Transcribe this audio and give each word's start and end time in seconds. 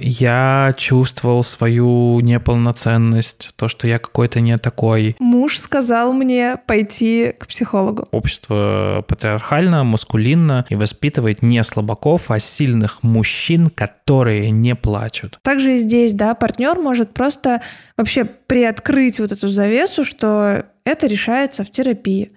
Я 0.00 0.74
чувствовал 0.76 1.42
свою 1.42 2.20
неполноценность, 2.20 3.50
то, 3.56 3.66
что 3.66 3.88
я 3.88 3.98
какой-то 3.98 4.40
не 4.40 4.56
такой. 4.56 5.16
Муж 5.18 5.58
сказал 5.58 6.12
мне 6.12 6.56
пойти 6.66 7.34
к 7.36 7.48
психологу. 7.48 8.06
Общество 8.12 9.04
патриархально, 9.08 9.82
маскулинно 9.82 10.66
и 10.68 10.76
воспитывает 10.76 11.42
не 11.42 11.64
слабаков, 11.64 12.30
а 12.30 12.38
сильных 12.38 13.02
мужчин, 13.02 13.70
которые 13.70 14.50
не 14.50 14.76
плачут. 14.76 15.40
Также 15.42 15.74
и 15.74 15.78
здесь, 15.78 16.12
да, 16.12 16.34
партнер 16.34 16.78
может 16.78 17.12
просто 17.12 17.60
вообще 17.96 18.24
приоткрыть 18.24 19.18
вот 19.18 19.32
эту 19.32 19.48
завесу, 19.48 20.04
что 20.04 20.66
это 20.84 21.06
решается 21.08 21.64
в 21.64 21.70
терапии. 21.70 22.30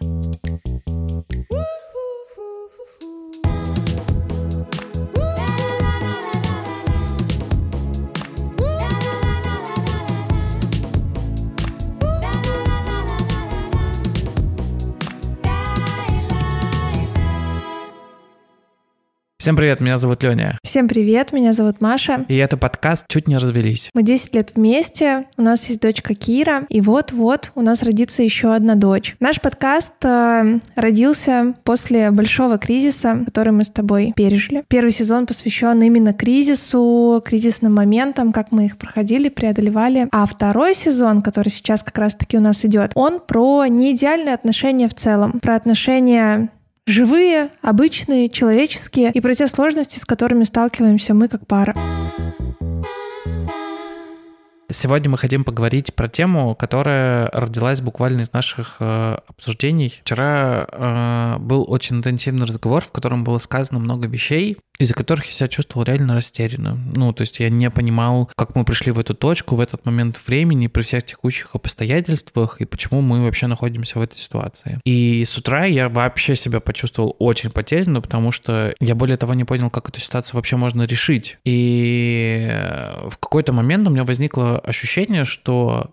Всем 19.41 19.55
привет, 19.55 19.81
меня 19.81 19.97
зовут 19.97 20.21
Леня. 20.21 20.59
Всем 20.63 20.87
привет, 20.87 21.33
меня 21.33 21.54
зовут 21.54 21.81
Маша. 21.81 22.25
И 22.27 22.36
это 22.36 22.57
подкаст 22.57 23.05
«Чуть 23.07 23.27
не 23.27 23.39
развелись». 23.39 23.89
Мы 23.95 24.04
10 24.04 24.36
лет 24.36 24.51
вместе, 24.54 25.25
у 25.36 25.41
нас 25.41 25.67
есть 25.67 25.81
дочка 25.81 26.14
Кира, 26.14 26.67
и 26.69 26.79
вот-вот 26.79 27.51
у 27.55 27.61
нас 27.61 27.81
родится 27.81 28.21
еще 28.21 28.54
одна 28.54 28.75
дочь. 28.75 29.15
Наш 29.19 29.41
подкаст 29.41 29.95
э, 30.05 30.59
родился 30.75 31.55
после 31.64 32.11
большого 32.11 32.59
кризиса, 32.59 33.23
который 33.25 33.52
мы 33.52 33.64
с 33.64 33.69
тобой 33.69 34.14
пережили. 34.16 34.64
Первый 34.67 34.91
сезон 34.91 35.25
посвящен 35.25 35.81
именно 35.81 36.14
кризису, 36.14 37.19
кризисным 37.25 37.73
моментам, 37.73 38.33
как 38.33 38.52
мы 38.52 38.67
их 38.67 38.78
проходили, 38.78 39.30
преодолевали. 39.30 40.08
А 40.11 40.28
второй 40.28 40.75
сезон, 40.75 41.23
который 41.23 41.50
сейчас 41.50 41.81
как 41.81 41.98
раз-таки 41.98 42.38
у 42.38 42.42
нас 42.42 42.64
идет, 42.64 42.92
он 42.94 43.20
про 43.20 43.66
неидеальные 43.66 44.36
отношения 44.36 44.88
в 44.88 44.94
целом, 44.94 45.39
про 45.39 45.55
отношения 45.55 46.52
живые, 46.88 47.50
обычные, 47.62 48.30
человеческие 48.30 49.12
и 49.12 49.22
про 49.22 49.34
те 49.34 49.48
сложности, 49.48 50.00
с 50.00 50.06
которыми 50.06 50.44
сталкиваемся 50.44 51.14
мы 51.14 51.28
как 51.28 51.46
пара. 51.48 51.76
Сегодня 54.73 55.10
мы 55.10 55.18
хотим 55.18 55.44
поговорить 55.44 55.94
про 55.94 56.08
тему, 56.08 56.56
которая 56.56 57.30
родилась 57.32 57.82
буквально 57.82 58.22
из 58.22 58.32
наших 58.32 58.78
э, 58.80 59.18
обсуждений. 59.28 60.00
Вчера 60.02 60.66
э, 60.72 61.38
был 61.40 61.66
очень 61.68 61.98
интенсивный 61.98 62.46
разговор, 62.46 62.82
в 62.82 62.92
котором 62.92 63.26
было 63.26 63.38
сказано 63.38 63.80
много 63.80 64.08
вещей, 64.08 64.58
из-за 64.82 64.96
которых 64.96 65.26
я 65.26 65.32
себя 65.32 65.48
чувствовал 65.48 65.86
реально 65.86 66.16
растерянно. 66.16 66.78
Ну, 66.94 67.14
то 67.14 67.22
есть 67.22 67.40
я 67.40 67.50
не 67.50 67.70
понимал, 67.70 68.30
как 68.36 68.56
мы 68.56 68.66
пришли 68.66 68.92
в 68.92 69.00
эту 69.00 69.14
точку, 69.14 69.56
в 69.56 69.60
этот 69.60 69.86
момент 69.86 70.20
времени, 70.26 70.68
при 70.68 70.82
всех 70.82 71.04
текущих 71.04 71.54
обстоятельствах, 71.54 72.60
и 72.62 72.66
почему 72.66 73.02
мы 73.02 73.23
вообще 73.23 73.48
находимся 73.48 74.00
в 74.00 74.02
этой 74.02 74.18
ситуации. 74.18 74.80
И 74.84 75.23
с 75.23 75.38
утра 75.38 75.66
я 75.66 75.88
вообще 75.88 76.36
себя 76.36 76.60
почувствовал 76.60 77.16
очень 77.20 77.52
потерянно, 77.52 78.02
потому 78.02 78.32
что 78.32 78.73
я 78.80 78.96
более 78.96 79.18
того 79.18 79.36
не 79.36 79.44
понял, 79.44 79.70
как 79.70 79.90
эту 79.90 80.00
ситуацию 80.00 80.38
вообще 80.38 80.56
можно 80.56 80.84
решить. 80.84 81.38
И 81.45 82.48
э, 82.50 83.08
в 83.10 83.18
какой-то 83.20 83.54
момент 83.54 83.88
у 83.88 83.92
меня 83.92 84.04
возникло 84.04 84.58
ощущение, 84.60 85.26
что 85.26 85.92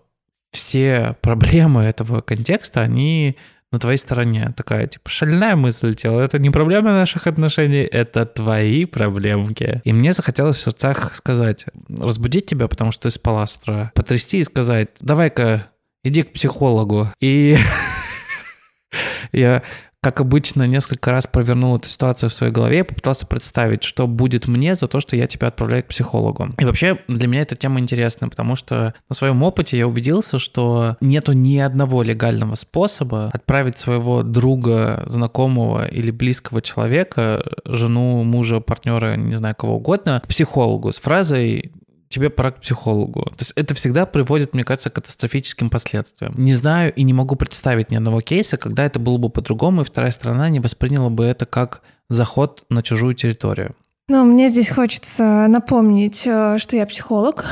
все 0.51 1.15
проблемы 1.21 1.83
этого 1.83 2.21
контекста, 2.21 2.81
они 2.81 3.37
на 3.71 3.79
твоей 3.79 3.97
стороне. 3.97 4.53
Такая, 4.55 4.87
типа, 4.87 5.09
шальная 5.09 5.55
мысль 5.55 5.89
летела. 5.89 6.21
Это 6.21 6.39
не 6.39 6.49
проблема 6.49 6.91
наших 6.91 7.27
отношений, 7.27 7.83
это 7.83 8.25
твои 8.25 8.85
проблемки. 8.85 9.81
И 9.83 9.93
мне 9.93 10.13
захотелось 10.13 10.57
в 10.57 10.61
сердцах 10.61 11.15
сказать, 11.15 11.65
разбудить 11.87 12.47
тебя, 12.47 12.67
потому 12.67 12.91
что 12.91 13.03
ты 13.03 13.09
спала 13.11 13.45
с 13.45 13.57
утра, 13.57 13.91
потрясти 13.93 14.39
и 14.39 14.43
сказать, 14.43 14.89
давай-ка, 14.99 15.67
иди 16.03 16.23
к 16.23 16.33
психологу. 16.33 17.09
И 17.19 17.57
я 19.31 19.63
как 20.01 20.21
обычно, 20.21 20.63
несколько 20.63 21.11
раз 21.11 21.27
провернул 21.27 21.75
эту 21.75 21.89
ситуацию 21.89 22.29
в 22.29 22.33
своей 22.33 22.53
голове 22.53 22.79
и 22.79 22.83
попытался 22.83 23.27
представить, 23.27 23.83
что 23.83 24.07
будет 24.07 24.47
мне 24.47 24.75
за 24.75 24.87
то, 24.87 25.01
что 25.01 25.15
я 25.15 25.27
тебя 25.27 25.47
отправляю 25.49 25.83
к 25.83 25.87
психологу. 25.87 26.49
И 26.57 26.63
вообще 26.63 26.99
для 27.09 27.27
меня 27.27 27.41
эта 27.41 27.57
тема 27.57 27.79
интересна, 27.79 28.29
потому 28.29 28.55
что 28.55 28.93
на 29.09 29.15
своем 29.15 29.43
опыте 29.43 29.77
я 29.77 29.87
убедился, 29.87 30.39
что 30.39 30.95
нету 31.01 31.33
ни 31.33 31.57
одного 31.57 32.01
легального 32.01 32.55
способа 32.55 33.29
отправить 33.33 33.77
своего 33.77 34.23
друга, 34.23 35.03
знакомого 35.07 35.85
или 35.85 36.11
близкого 36.11 36.61
человека, 36.61 37.43
жену, 37.65 38.23
мужа, 38.23 38.61
партнера, 38.61 39.17
не 39.17 39.35
знаю, 39.35 39.55
кого 39.55 39.75
угодно, 39.77 40.21
к 40.23 40.27
психологу 40.27 40.93
с 40.93 40.99
фразой 40.99 41.73
тебе 42.09 42.29
пора 42.29 42.51
к 42.51 42.61
психологу. 42.61 43.21
То 43.21 43.39
есть 43.39 43.53
это 43.55 43.75
всегда 43.75 44.05
приводит, 44.05 44.53
мне 44.53 44.63
кажется, 44.63 44.89
к 44.89 44.95
катастрофическим 44.95 45.69
последствиям. 45.69 46.33
Не 46.37 46.53
знаю 46.55 46.93
и 46.93 47.03
не 47.03 47.13
могу 47.13 47.35
представить 47.35 47.91
ни 47.91 47.95
одного 47.95 48.21
кейса, 48.21 48.57
когда 48.57 48.85
это 48.85 48.99
было 48.99 49.17
бы 49.17 49.29
по-другому, 49.29 49.81
и 49.81 49.85
вторая 49.85 50.11
сторона 50.11 50.49
не 50.49 50.59
восприняла 50.59 51.09
бы 51.09 51.23
это 51.25 51.45
как 51.45 51.81
заход 52.09 52.63
на 52.69 52.83
чужую 52.83 53.13
территорию. 53.13 53.75
Ну, 54.09 54.25
мне 54.25 54.47
здесь 54.47 54.69
хочется 54.69 55.45
напомнить, 55.47 56.23
э, 56.25 56.57
что 56.57 56.75
я 56.75 56.87
психолог. 56.87 57.45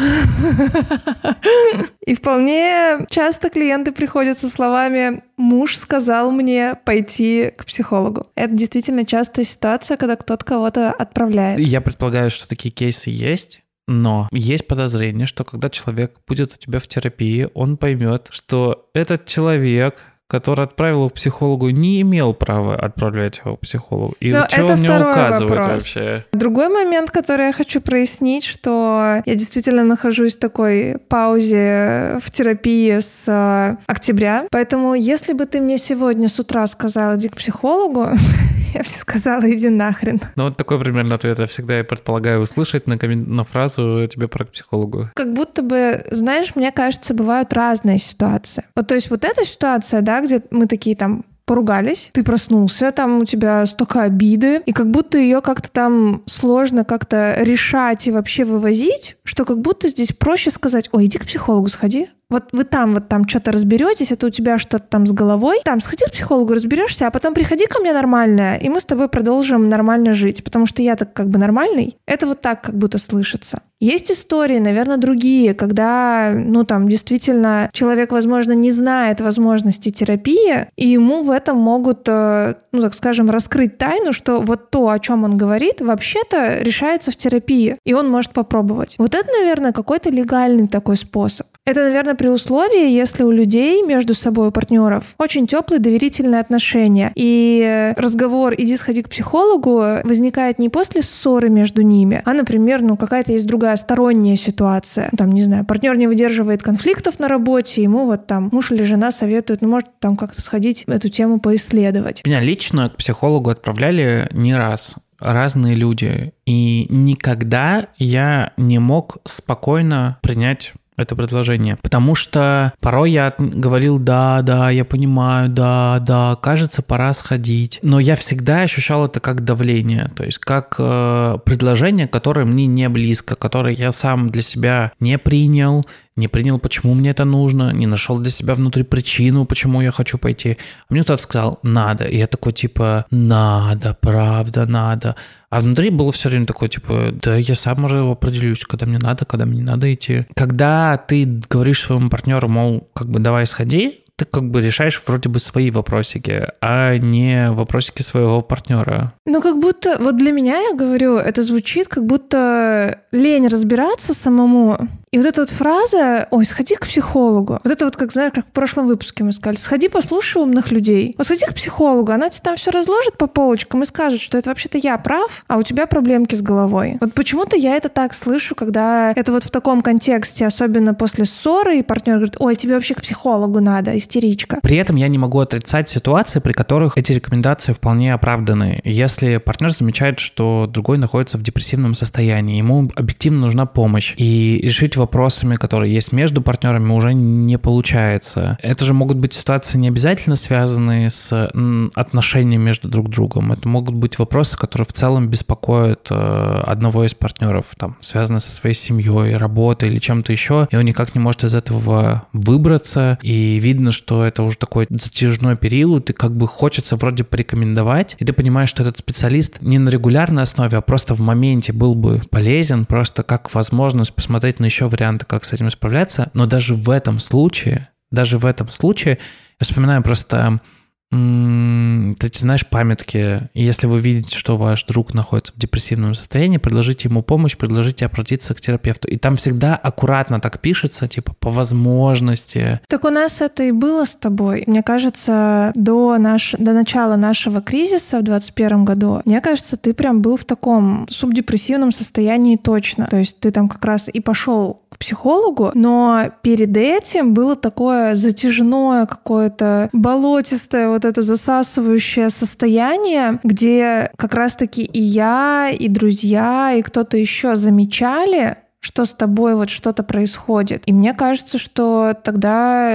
И 2.03 2.15
вполне 2.15 3.05
часто 3.11 3.51
клиенты 3.51 3.91
приходят 3.91 4.39
со 4.39 4.49
словами 4.49 5.21
«муж 5.37 5.75
сказал 5.75 6.31
мне 6.31 6.73
пойти 6.83 7.53
к 7.55 7.65
психологу». 7.65 8.25
Это 8.33 8.55
действительно 8.55 9.05
частая 9.05 9.45
ситуация, 9.45 9.97
когда 9.97 10.15
кто-то 10.15 10.43
кого-то 10.43 10.91
отправляет. 10.91 11.59
Я 11.59 11.79
предполагаю, 11.79 12.31
что 12.31 12.49
такие 12.49 12.71
кейсы 12.71 13.11
есть. 13.11 13.61
Но 13.87 14.27
есть 14.31 14.67
подозрение, 14.67 15.25
что 15.25 15.45
когда 15.45 15.69
человек 15.69 16.17
будет 16.27 16.55
у 16.55 16.57
тебя 16.57 16.79
в 16.79 16.87
терапии, 16.87 17.49
он 17.53 17.77
поймет, 17.77 18.27
что 18.31 18.89
этот 18.93 19.25
человек 19.25 20.01
который 20.27 20.65
отправил 20.65 20.97
его 20.97 21.09
к 21.09 21.13
психологу, 21.13 21.69
не 21.69 22.01
имел 22.01 22.33
права 22.33 22.75
отправлять 22.75 23.41
его 23.43 23.55
к 23.55 23.61
психологу. 23.61 24.15
И 24.19 24.31
Но 24.31 24.47
что 24.49 24.65
он 24.65 24.73
мне 24.73 24.89
указывает 24.89 25.49
вопрос. 25.49 25.67
вообще? 25.67 26.25
Другой 26.33 26.69
момент, 26.69 27.11
который 27.11 27.47
я 27.47 27.53
хочу 27.53 27.81
прояснить, 27.81 28.43
что 28.43 29.21
я 29.25 29.35
действительно 29.35 29.83
нахожусь 29.83 30.35
в 30.35 30.39
такой 30.39 30.97
паузе 31.07 32.19
в 32.21 32.29
терапии 32.31 32.99
с 32.99 33.25
э, 33.27 33.77
октября. 33.87 34.47
Поэтому 34.51 34.93
если 34.95 35.33
бы 35.33 35.45
ты 35.45 35.61
мне 35.61 35.77
сегодня 35.77 36.27
с 36.27 36.39
утра 36.39 36.67
сказал, 36.67 37.15
иди 37.15 37.29
к 37.29 37.37
психологу, 37.37 38.09
я 38.73 38.83
бы 38.83 38.89
сказала, 38.89 39.41
иди 39.51 39.69
нахрен. 39.69 40.21
Ну, 40.35 40.45
вот 40.45 40.57
такой 40.57 40.79
примерно 40.79 41.15
ответ 41.15 41.39
я 41.39 41.47
всегда, 41.47 41.77
я 41.77 41.83
предполагаю, 41.83 42.41
услышать 42.41 42.87
на, 42.87 42.97
коммен... 42.97 43.33
на 43.33 43.43
фразу 43.43 44.07
«тебе 44.07 44.27
к 44.27 44.51
психологу». 44.51 45.09
Как 45.15 45.33
будто 45.33 45.61
бы, 45.61 46.05
знаешь, 46.11 46.55
мне 46.55 46.71
кажется, 46.71 47.13
бывают 47.13 47.53
разные 47.53 47.97
ситуации. 47.97 48.65
Вот, 48.75 48.87
то 48.87 48.95
есть 48.95 49.09
вот 49.09 49.23
эта 49.23 49.45
ситуация, 49.45 50.01
да, 50.01 50.16
где 50.21 50.43
мы 50.51 50.67
такие 50.67 50.95
там 50.95 51.25
поругались, 51.45 52.09
ты 52.11 52.23
проснулся, 52.23 52.91
там 52.91 53.19
у 53.19 53.25
тебя 53.25 53.65
столько 53.65 54.01
обиды, 54.01 54.61
и 54.65 54.73
как 54.73 54.91
будто 54.91 55.17
ее 55.17 55.41
как-то 55.41 55.71
там 55.71 56.23
сложно 56.25 56.83
как-то 56.83 57.35
решать 57.39 58.05
и 58.05 58.11
вообще 58.11 58.43
вывозить, 58.43 59.15
что 59.23 59.45
как 59.45 59.61
будто 59.61 59.87
здесь 59.87 60.11
проще 60.11 60.51
сказать, 60.51 60.89
ой, 60.91 61.05
иди 61.05 61.17
к 61.17 61.25
психологу 61.25 61.69
сходи, 61.69 62.09
вот 62.29 62.49
вы 62.51 62.63
там 62.63 62.93
вот 62.93 63.07
там 63.07 63.27
что-то 63.27 63.51
разберетесь, 63.51 64.11
это 64.11 64.27
у 64.27 64.29
тебя 64.29 64.57
что-то 64.57 64.85
там 64.87 65.07
с 65.07 65.11
головой, 65.11 65.61
там 65.63 65.79
сходи 65.79 66.05
к 66.05 66.11
психологу, 66.11 66.53
разберешься, 66.53 67.07
а 67.07 67.11
потом 67.11 67.33
приходи 67.33 67.65
ко 67.67 67.79
мне 67.79 67.93
нормальная, 67.93 68.57
и 68.57 68.69
мы 68.69 68.79
с 68.79 68.85
тобой 68.85 69.07
продолжим 69.07 69.69
нормально 69.69 70.13
жить, 70.13 70.43
потому 70.43 70.65
что 70.65 70.81
я 70.81 70.95
так 70.95 71.13
как 71.13 71.29
бы 71.29 71.39
нормальный. 71.39 71.97
Это 72.05 72.27
вот 72.27 72.41
так 72.41 72.61
как 72.61 72.77
будто 72.77 72.97
слышится. 72.97 73.61
Есть 73.79 74.11
истории, 74.11 74.57
наверное, 74.57 74.97
другие, 74.97 75.53
когда, 75.53 76.33
ну, 76.33 76.63
там, 76.63 76.89
действительно, 76.89 77.69
человек, 77.73 78.11
возможно, 78.11 78.53
не 78.53 78.71
знает 78.71 79.21
возможности 79.21 79.91
терапии, 79.91 80.67
и 80.75 80.87
ему 80.87 81.21
в 81.21 81.29
этом 81.29 81.57
могут, 81.57 82.07
э, 82.07 82.55
ну, 82.71 82.81
так 82.81 82.95
скажем, 82.95 83.29
раскрыть 83.29 83.77
тайну, 83.77 84.13
что 84.13 84.41
вот 84.41 84.71
то, 84.71 84.89
о 84.89 84.97
чем 84.97 85.25
он 85.25 85.37
говорит, 85.37 85.79
вообще-то 85.81 86.57
решается 86.57 87.11
в 87.11 87.17
терапии, 87.17 87.77
и 87.85 87.93
он 87.93 88.09
может 88.09 88.31
попробовать. 88.31 88.95
Вот 88.97 89.13
это, 89.13 89.27
наверное, 89.31 89.73
какой-то 89.73 90.09
легальный 90.09 90.67
такой 90.67 90.97
способ. 90.97 91.45
Это, 91.67 91.81
наверное, 91.81 92.15
при 92.15 92.29
условии, 92.29 92.89
если 92.89 93.23
у 93.23 93.29
людей 93.29 93.83
между 93.83 94.13
собой, 94.13 94.47
у 94.47 94.51
партнеров, 94.51 95.15
очень 95.17 95.47
теплые 95.47 95.81
доверительные 95.81 96.39
отношения. 96.39 97.11
И 97.13 97.93
разговор 97.97 98.53
«иди 98.57 98.77
сходи 98.77 99.03
к 99.03 99.09
психологу» 99.09 99.83
возникает 100.05 100.59
не 100.59 100.69
после 100.69 101.01
ссоры 101.01 101.49
между 101.49 101.81
ними, 101.81 102.21
а, 102.23 102.33
например, 102.33 102.81
ну 102.81 102.95
какая-то 102.95 103.33
есть 103.33 103.45
другая 103.45 103.75
сторонняя 103.75 104.37
ситуация. 104.37 105.09
Там, 105.17 105.31
не 105.31 105.43
знаю, 105.43 105.65
партнер 105.65 105.97
не 105.97 106.07
выдерживает 106.07 106.63
конфликтов 106.63 107.19
на 107.19 107.27
работе, 107.27 107.83
ему 107.83 108.05
вот 108.05 108.27
там 108.27 108.47
муж 108.53 108.71
или 108.71 108.83
жена 108.83 109.11
советуют, 109.11 109.61
ну, 109.61 109.67
может, 109.67 109.89
там 109.99 110.15
как-то 110.15 110.41
сходить 110.41 110.85
эту 110.87 111.09
тему 111.09 111.41
поисследовать. 111.41 112.25
Меня 112.25 112.39
лично 112.39 112.89
к 112.89 112.95
психологу 112.95 113.49
отправляли 113.49 114.29
не 114.31 114.55
раз 114.55 114.95
разные 115.19 115.75
люди. 115.75 116.31
И 116.45 116.87
никогда 116.89 117.87
я 117.97 118.53
не 118.55 118.79
мог 118.79 119.17
спокойно 119.25 120.17
принять 120.21 120.73
это 120.97 121.15
предложение. 121.15 121.77
Потому 121.81 122.15
что 122.15 122.73
порой 122.81 123.11
я 123.11 123.33
говорил, 123.37 123.99
да, 123.99 124.41
да, 124.41 124.69
я 124.69 124.83
понимаю, 124.83 125.49
да, 125.49 125.99
да, 126.05 126.37
кажется, 126.41 126.81
пора 126.81 127.13
сходить. 127.13 127.79
Но 127.83 127.99
я 127.99 128.15
всегда 128.15 128.61
ощущал 128.61 129.05
это 129.05 129.19
как 129.19 129.43
давление, 129.43 130.11
то 130.15 130.23
есть 130.23 130.39
как 130.39 130.75
э, 130.79 131.37
предложение, 131.45 132.07
которое 132.07 132.45
мне 132.45 132.65
не 132.65 132.89
близко, 132.89 133.35
которое 133.35 133.75
я 133.75 133.91
сам 133.91 134.29
для 134.29 134.41
себя 134.41 134.91
не 134.99 135.17
принял, 135.17 135.85
не 136.17 136.27
принял, 136.27 136.59
почему 136.59 136.93
мне 136.93 137.11
это 137.11 137.25
нужно, 137.25 137.71
не 137.71 137.87
нашел 137.87 138.19
для 138.19 138.31
себя 138.31 138.55
внутри 138.55 138.83
причину, 138.83 139.45
почему 139.45 139.81
я 139.81 139.91
хочу 139.91 140.17
пойти. 140.17 140.57
А 140.89 140.93
мне 140.93 141.03
кто-то 141.03 141.21
сказал, 141.21 141.59
надо. 141.63 142.05
И 142.05 142.17
я 142.17 142.27
такой, 142.27 142.53
типа, 142.53 143.05
надо, 143.11 143.95
правда, 144.01 144.65
надо. 144.65 145.15
А 145.49 145.61
внутри 145.61 145.89
было 145.89 146.11
все 146.11 146.29
время 146.29 146.45
такое, 146.45 146.67
типа, 146.67 147.13
да 147.21 147.37
я 147.37 147.55
сам 147.55 147.85
уже 147.85 147.99
определюсь, 147.99 148.65
когда 148.65 148.85
мне 148.85 148.97
надо, 148.97 149.25
когда 149.25 149.45
мне 149.45 149.57
не 149.57 149.63
надо 149.63 149.93
идти. 149.93 150.25
Когда 150.35 150.97
ты 150.97 151.41
говоришь 151.49 151.81
своему 151.81 152.09
партнеру, 152.09 152.49
мол, 152.49 152.89
как 152.93 153.07
бы 153.07 153.19
давай 153.19 153.45
сходи, 153.45 154.03
ты 154.17 154.25
как 154.25 154.49
бы 154.49 154.61
решаешь 154.61 155.01
вроде 155.05 155.29
бы 155.29 155.39
свои 155.39 155.69
вопросики, 155.69 156.47
а 156.59 156.97
не 156.97 157.51
вопросики 157.51 158.01
своего 158.01 158.41
партнера. 158.41 159.13
Ну, 159.25 159.41
как 159.41 159.59
будто, 159.59 159.97
вот 159.99 160.17
для 160.17 160.31
меня, 160.31 160.59
я 160.59 160.75
говорю, 160.75 161.17
это 161.17 161.43
звучит, 161.43 161.87
как 161.87 162.05
будто 162.05 162.99
лень 163.11 163.47
разбираться 163.47 164.15
самому. 164.15 164.89
И 165.11 165.17
вот 165.17 165.25
эта 165.25 165.41
вот 165.41 165.51
фраза, 165.51 166.27
ой, 166.31 166.43
сходи 166.43 166.75
к 166.75 166.85
психологу. 166.85 167.59
Вот 167.63 167.71
это 167.71 167.85
вот, 167.85 167.95
как 167.95 168.11
знаешь, 168.11 168.33
как 168.35 168.45
в 168.45 168.51
прошлом 168.51 168.87
выпуске 168.87 169.23
мы 169.23 169.31
сказали, 169.31 169.55
сходи 169.55 169.87
послушай 169.87 170.41
умных 170.41 170.69
людей. 170.71 171.15
Вот 171.17 171.25
сходи 171.25 171.45
к 171.45 171.53
психологу, 171.53 172.11
она 172.11 172.29
тебе 172.29 172.41
там 172.43 172.57
все 172.57 172.71
разложит 172.71 173.17
по 173.17 173.27
полочкам 173.27 173.83
и 173.83 173.85
скажет, 173.85 174.19
что 174.19 174.37
это 174.37 174.49
вообще-то 174.49 174.77
я 174.77 174.97
прав, 174.97 175.45
а 175.47 175.57
у 175.57 175.63
тебя 175.63 175.87
проблемки 175.87 176.35
с 176.35 176.41
головой. 176.41 176.97
Вот 176.99 177.13
почему-то 177.13 177.55
я 177.55 177.77
это 177.77 177.87
так 177.87 178.13
слышу, 178.13 178.53
когда 178.53 179.13
это 179.15 179.31
вот 179.31 179.45
в 179.45 179.49
таком 179.49 179.81
контексте, 179.81 180.45
особенно 180.45 180.93
после 180.93 181.23
ссоры, 181.23 181.79
и 181.79 181.83
партнер 181.83 182.15
говорит, 182.15 182.35
ой, 182.39 182.57
тебе 182.57 182.73
вообще 182.73 182.93
к 182.93 183.01
психологу 183.01 183.61
надо, 183.61 183.97
истеричка. 183.97 184.59
При 184.61 184.75
этом 184.75 184.97
я 184.97 185.07
не 185.07 185.17
могу 185.17 185.39
отрицать 185.39 185.87
ситуации, 185.87 186.39
при 186.39 186.51
которых 186.51 186.97
эти 186.97 187.13
рекомендации 187.13 187.71
вполне 187.71 188.13
оправданы. 188.13 188.81
Если 188.83 189.37
партнер 189.37 189.71
замечает, 189.71 190.19
что 190.19 190.67
другой 190.67 190.97
находится 190.97 191.37
в 191.37 191.43
депрессивном 191.43 191.95
состоянии, 191.95 192.57
ему 192.57 192.89
объективно 192.93 193.39
нужна 193.39 193.65
помощь, 193.65 194.13
и 194.17 194.59
решить 194.61 194.96
вопросами, 194.97 195.55
которые 195.55 195.93
есть 195.93 196.11
между 196.11 196.41
партнерами, 196.41 196.91
уже 196.91 197.13
не 197.13 197.57
получается. 197.57 198.57
Это 198.61 198.85
же 198.85 198.93
могут 198.93 199.17
быть 199.17 199.33
ситуации 199.33 199.77
не 199.77 199.87
обязательно 199.87 200.35
связанные 200.35 201.09
с 201.09 201.51
отношениями 201.95 202.63
между 202.63 202.87
друг 202.87 203.09
другом. 203.09 203.51
Это 203.51 203.67
могут 203.67 203.95
быть 203.95 204.19
вопросы, 204.19 204.57
которые 204.57 204.85
в 204.85 204.93
целом 204.93 205.27
беспокоят 205.27 206.07
э, 206.09 206.63
одного 206.65 207.05
из 207.05 207.13
партнеров, 207.13 207.67
там, 207.77 207.97
связанные 208.01 208.41
со 208.41 208.51
своей 208.51 208.75
семьей, 208.75 209.37
работой 209.37 209.89
или 209.89 209.99
чем-то 209.99 210.31
еще, 210.31 210.67
и 210.71 210.75
он 210.75 210.83
никак 210.83 211.15
не 211.15 211.21
может 211.21 211.43
из 211.43 211.55
этого 211.55 212.23
выбраться, 212.33 213.19
и 213.21 213.59
видно, 213.59 213.91
что 213.91 214.25
это 214.25 214.43
уже 214.43 214.57
такой 214.57 214.87
затяжной 214.89 215.55
период, 215.55 216.09
и 216.09 216.13
как 216.13 216.35
бы 216.35 216.47
хочется 216.47 216.95
вроде 216.95 217.23
порекомендовать, 217.23 218.15
и 218.19 218.25
ты 218.25 218.33
понимаешь, 218.33 218.69
что 218.69 218.83
этот 218.83 218.97
специалист 218.97 219.61
не 219.61 219.79
на 219.79 219.89
регулярной 219.89 220.43
основе, 220.43 220.77
а 220.77 220.81
просто 220.81 221.13
в 221.13 221.21
моменте 221.21 221.73
был 221.73 221.95
бы 221.95 222.21
полезен, 222.29 222.85
просто 222.85 223.23
как 223.23 223.53
возможность 223.53 224.13
посмотреть 224.13 224.59
на 224.59 224.65
еще 224.65 224.86
варианты, 224.87 225.25
как 225.25 225.45
с 225.45 225.53
этим 225.53 225.69
справляться, 225.69 226.29
но 226.33 226.45
даже 226.45 226.73
в 226.73 226.89
этом 226.89 227.19
случае, 227.19 227.89
даже 228.11 228.37
в 228.37 228.45
этом 228.45 228.69
случае, 228.69 229.19
я 229.59 229.63
вспоминаю 229.63 230.03
просто 230.03 230.59
ты 231.09 232.29
знаешь 232.33 232.67
памятки. 232.67 233.49
Если 233.53 233.87
вы 233.87 233.99
видите, 233.99 234.37
что 234.37 234.57
ваш 234.57 234.83
друг 234.85 235.13
находится 235.13 235.53
в 235.53 235.57
депрессивном 235.57 236.15
состоянии, 236.15 236.57
предложите 236.57 237.07
ему 237.07 237.21
помощь, 237.21 237.55
предложите 237.55 238.05
обратиться 238.05 238.53
к 238.53 238.61
терапевту. 238.61 239.07
И 239.07 239.17
там 239.17 239.37
всегда 239.37 239.75
аккуратно 239.75 240.39
так 240.39 240.59
пишется, 240.59 241.07
типа 241.07 241.33
по 241.39 241.49
возможности. 241.49 242.81
Так 242.89 243.05
у 243.05 243.09
нас 243.09 243.41
это 243.41 243.63
и 243.63 243.71
было 243.71 244.05
с 244.05 244.15
тобой. 244.15 244.63
Мне 244.67 244.83
кажется, 244.83 245.71
до, 245.75 246.17
наш... 246.17 246.53
до 246.57 246.73
начала 246.73 247.15
нашего 247.15 247.61
кризиса 247.61 248.19
в 248.19 248.23
2021 248.23 248.85
году, 248.85 249.21
мне 249.25 249.41
кажется, 249.41 249.77
ты 249.77 249.93
прям 249.93 250.21
был 250.21 250.37
в 250.37 250.45
таком 250.45 251.07
субдепрессивном 251.09 251.91
состоянии 251.91 252.57
точно. 252.57 253.07
То 253.07 253.17
есть 253.17 253.39
ты 253.39 253.51
там 253.51 253.69
как 253.69 253.83
раз 253.85 254.09
и 254.11 254.19
пошел 254.19 254.81
психологу, 254.99 255.71
но 255.73 256.31
перед 256.41 256.75
этим 256.75 257.33
было 257.33 257.55
такое 257.55 258.15
затяжное 258.15 259.05
какое-то 259.05 259.89
болотистое 259.93 260.89
вот 260.89 261.05
это 261.05 261.21
засасывающее 261.21 262.29
состояние, 262.29 263.39
где 263.43 264.11
как 264.17 264.33
раз-таки 264.33 264.83
и 264.83 265.01
я, 265.01 265.69
и 265.69 265.87
друзья, 265.87 266.73
и 266.73 266.81
кто-то 266.81 267.17
еще 267.17 267.55
замечали, 267.55 268.57
что 268.79 269.05
с 269.05 269.13
тобой 269.13 269.55
вот 269.55 269.69
что-то 269.69 270.03
происходит. 270.03 270.83
И 270.85 270.93
мне 270.93 271.13
кажется, 271.13 271.57
что 271.57 272.15
тогда 272.23 272.91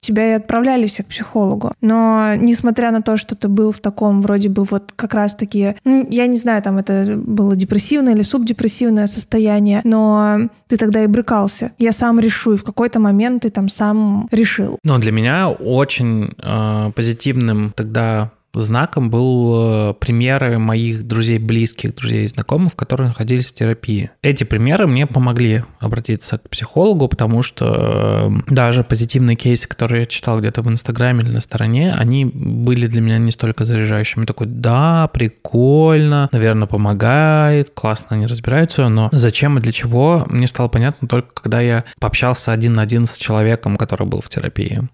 тебя 0.00 0.30
и 0.30 0.32
отправляли 0.32 0.86
все 0.86 1.02
к 1.02 1.08
психологу. 1.08 1.72
Но 1.80 2.34
несмотря 2.36 2.90
на 2.90 3.02
то, 3.02 3.16
что 3.16 3.34
ты 3.34 3.48
был 3.48 3.72
в 3.72 3.78
таком 3.78 4.20
вроде 4.20 4.48
бы 4.48 4.64
вот 4.64 4.92
как 4.94 5.14
раз-таки, 5.14 5.74
я 5.84 6.26
не 6.26 6.36
знаю, 6.36 6.62
там 6.62 6.78
это 6.78 7.14
было 7.16 7.56
депрессивное 7.56 8.14
или 8.14 8.22
субдепрессивное 8.22 9.06
состояние, 9.06 9.80
но 9.84 10.48
ты 10.68 10.76
тогда 10.76 11.02
и 11.02 11.06
брыкался. 11.06 11.72
Я 11.78 11.92
сам 11.92 12.20
решу, 12.20 12.54
и 12.54 12.56
в 12.56 12.64
какой-то 12.64 13.00
момент 13.00 13.42
ты 13.42 13.50
там 13.50 13.68
сам 13.68 14.28
решил. 14.30 14.78
Но 14.84 14.98
для 14.98 15.12
меня 15.12 15.50
очень 15.50 16.34
э, 16.38 16.90
позитивным 16.94 17.72
тогда 17.74 18.30
знаком 18.60 19.10
был 19.10 19.90
э, 19.90 19.94
примеры 19.94 20.58
моих 20.58 21.06
друзей 21.06 21.38
близких, 21.38 21.94
друзей 21.94 22.24
и 22.24 22.28
знакомых, 22.28 22.74
которые 22.74 23.08
находились 23.08 23.46
в 23.46 23.54
терапии. 23.54 24.10
Эти 24.22 24.44
примеры 24.44 24.86
мне 24.86 25.06
помогли 25.06 25.64
обратиться 25.80 26.38
к 26.38 26.48
психологу, 26.48 27.08
потому 27.08 27.42
что 27.42 28.30
э, 28.48 28.52
даже 28.52 28.84
позитивные 28.84 29.36
кейсы, 29.36 29.68
которые 29.68 30.00
я 30.00 30.06
читал 30.06 30.40
где-то 30.40 30.62
в 30.62 30.68
Инстаграме 30.68 31.22
или 31.22 31.30
на 31.30 31.40
стороне, 31.40 31.94
они 31.94 32.24
были 32.24 32.86
для 32.86 33.00
меня 33.00 33.18
не 33.18 33.30
столько 33.30 33.64
заряжающими. 33.64 34.24
Такой, 34.24 34.46
да, 34.46 35.08
прикольно, 35.12 36.28
наверное, 36.32 36.66
помогает, 36.66 37.70
классно 37.74 38.16
они 38.16 38.26
разбираются, 38.26 38.88
но 38.88 39.08
зачем 39.12 39.58
и 39.58 39.60
для 39.60 39.72
чего, 39.72 40.26
мне 40.28 40.46
стало 40.46 40.68
понятно 40.68 41.08
только 41.08 41.34
когда 41.34 41.60
я 41.60 41.84
пообщался 42.00 42.52
один 42.52 42.74
на 42.74 42.82
один 42.82 43.06
с 43.06 43.16
человеком, 43.16 43.76
который 43.76 44.06
был 44.06 44.20
в 44.20 44.28
терапии. 44.28 44.88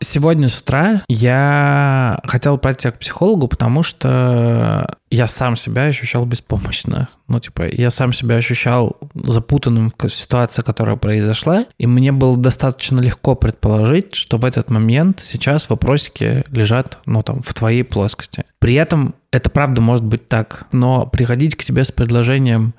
Сегодня 0.00 0.50
с 0.50 0.60
утра 0.60 1.02
я 1.08 2.20
хотел 2.24 2.58
пойти 2.58 2.90
к 2.90 2.98
психологу, 2.98 3.48
потому 3.48 3.82
что 3.82 4.98
я 5.10 5.26
сам 5.26 5.56
себя 5.56 5.84
ощущал 5.84 6.26
беспомощно. 6.26 7.08
Ну, 7.28 7.40
типа, 7.40 7.66
я 7.70 7.88
сам 7.88 8.12
себя 8.12 8.36
ощущал 8.36 8.98
запутанным 9.14 9.90
в 9.96 10.08
ситуации, 10.10 10.60
которая 10.60 10.96
произошла, 10.96 11.64
и 11.78 11.86
мне 11.86 12.12
было 12.12 12.36
достаточно 12.36 13.00
легко 13.00 13.34
предположить, 13.34 14.14
что 14.14 14.36
в 14.36 14.44
этот 14.44 14.70
момент 14.70 15.20
сейчас 15.22 15.70
вопросики 15.70 16.44
лежат, 16.50 16.98
ну, 17.06 17.22
там, 17.22 17.42
в 17.42 17.54
твоей 17.54 17.82
плоскости. 17.82 18.44
При 18.58 18.74
этом 18.74 19.14
это 19.30 19.48
правда 19.48 19.80
может 19.80 20.04
быть 20.04 20.28
так, 20.28 20.66
но 20.72 21.06
приходить 21.06 21.56
к 21.56 21.64
тебе 21.64 21.84
с 21.84 21.90
предложением 21.90 22.74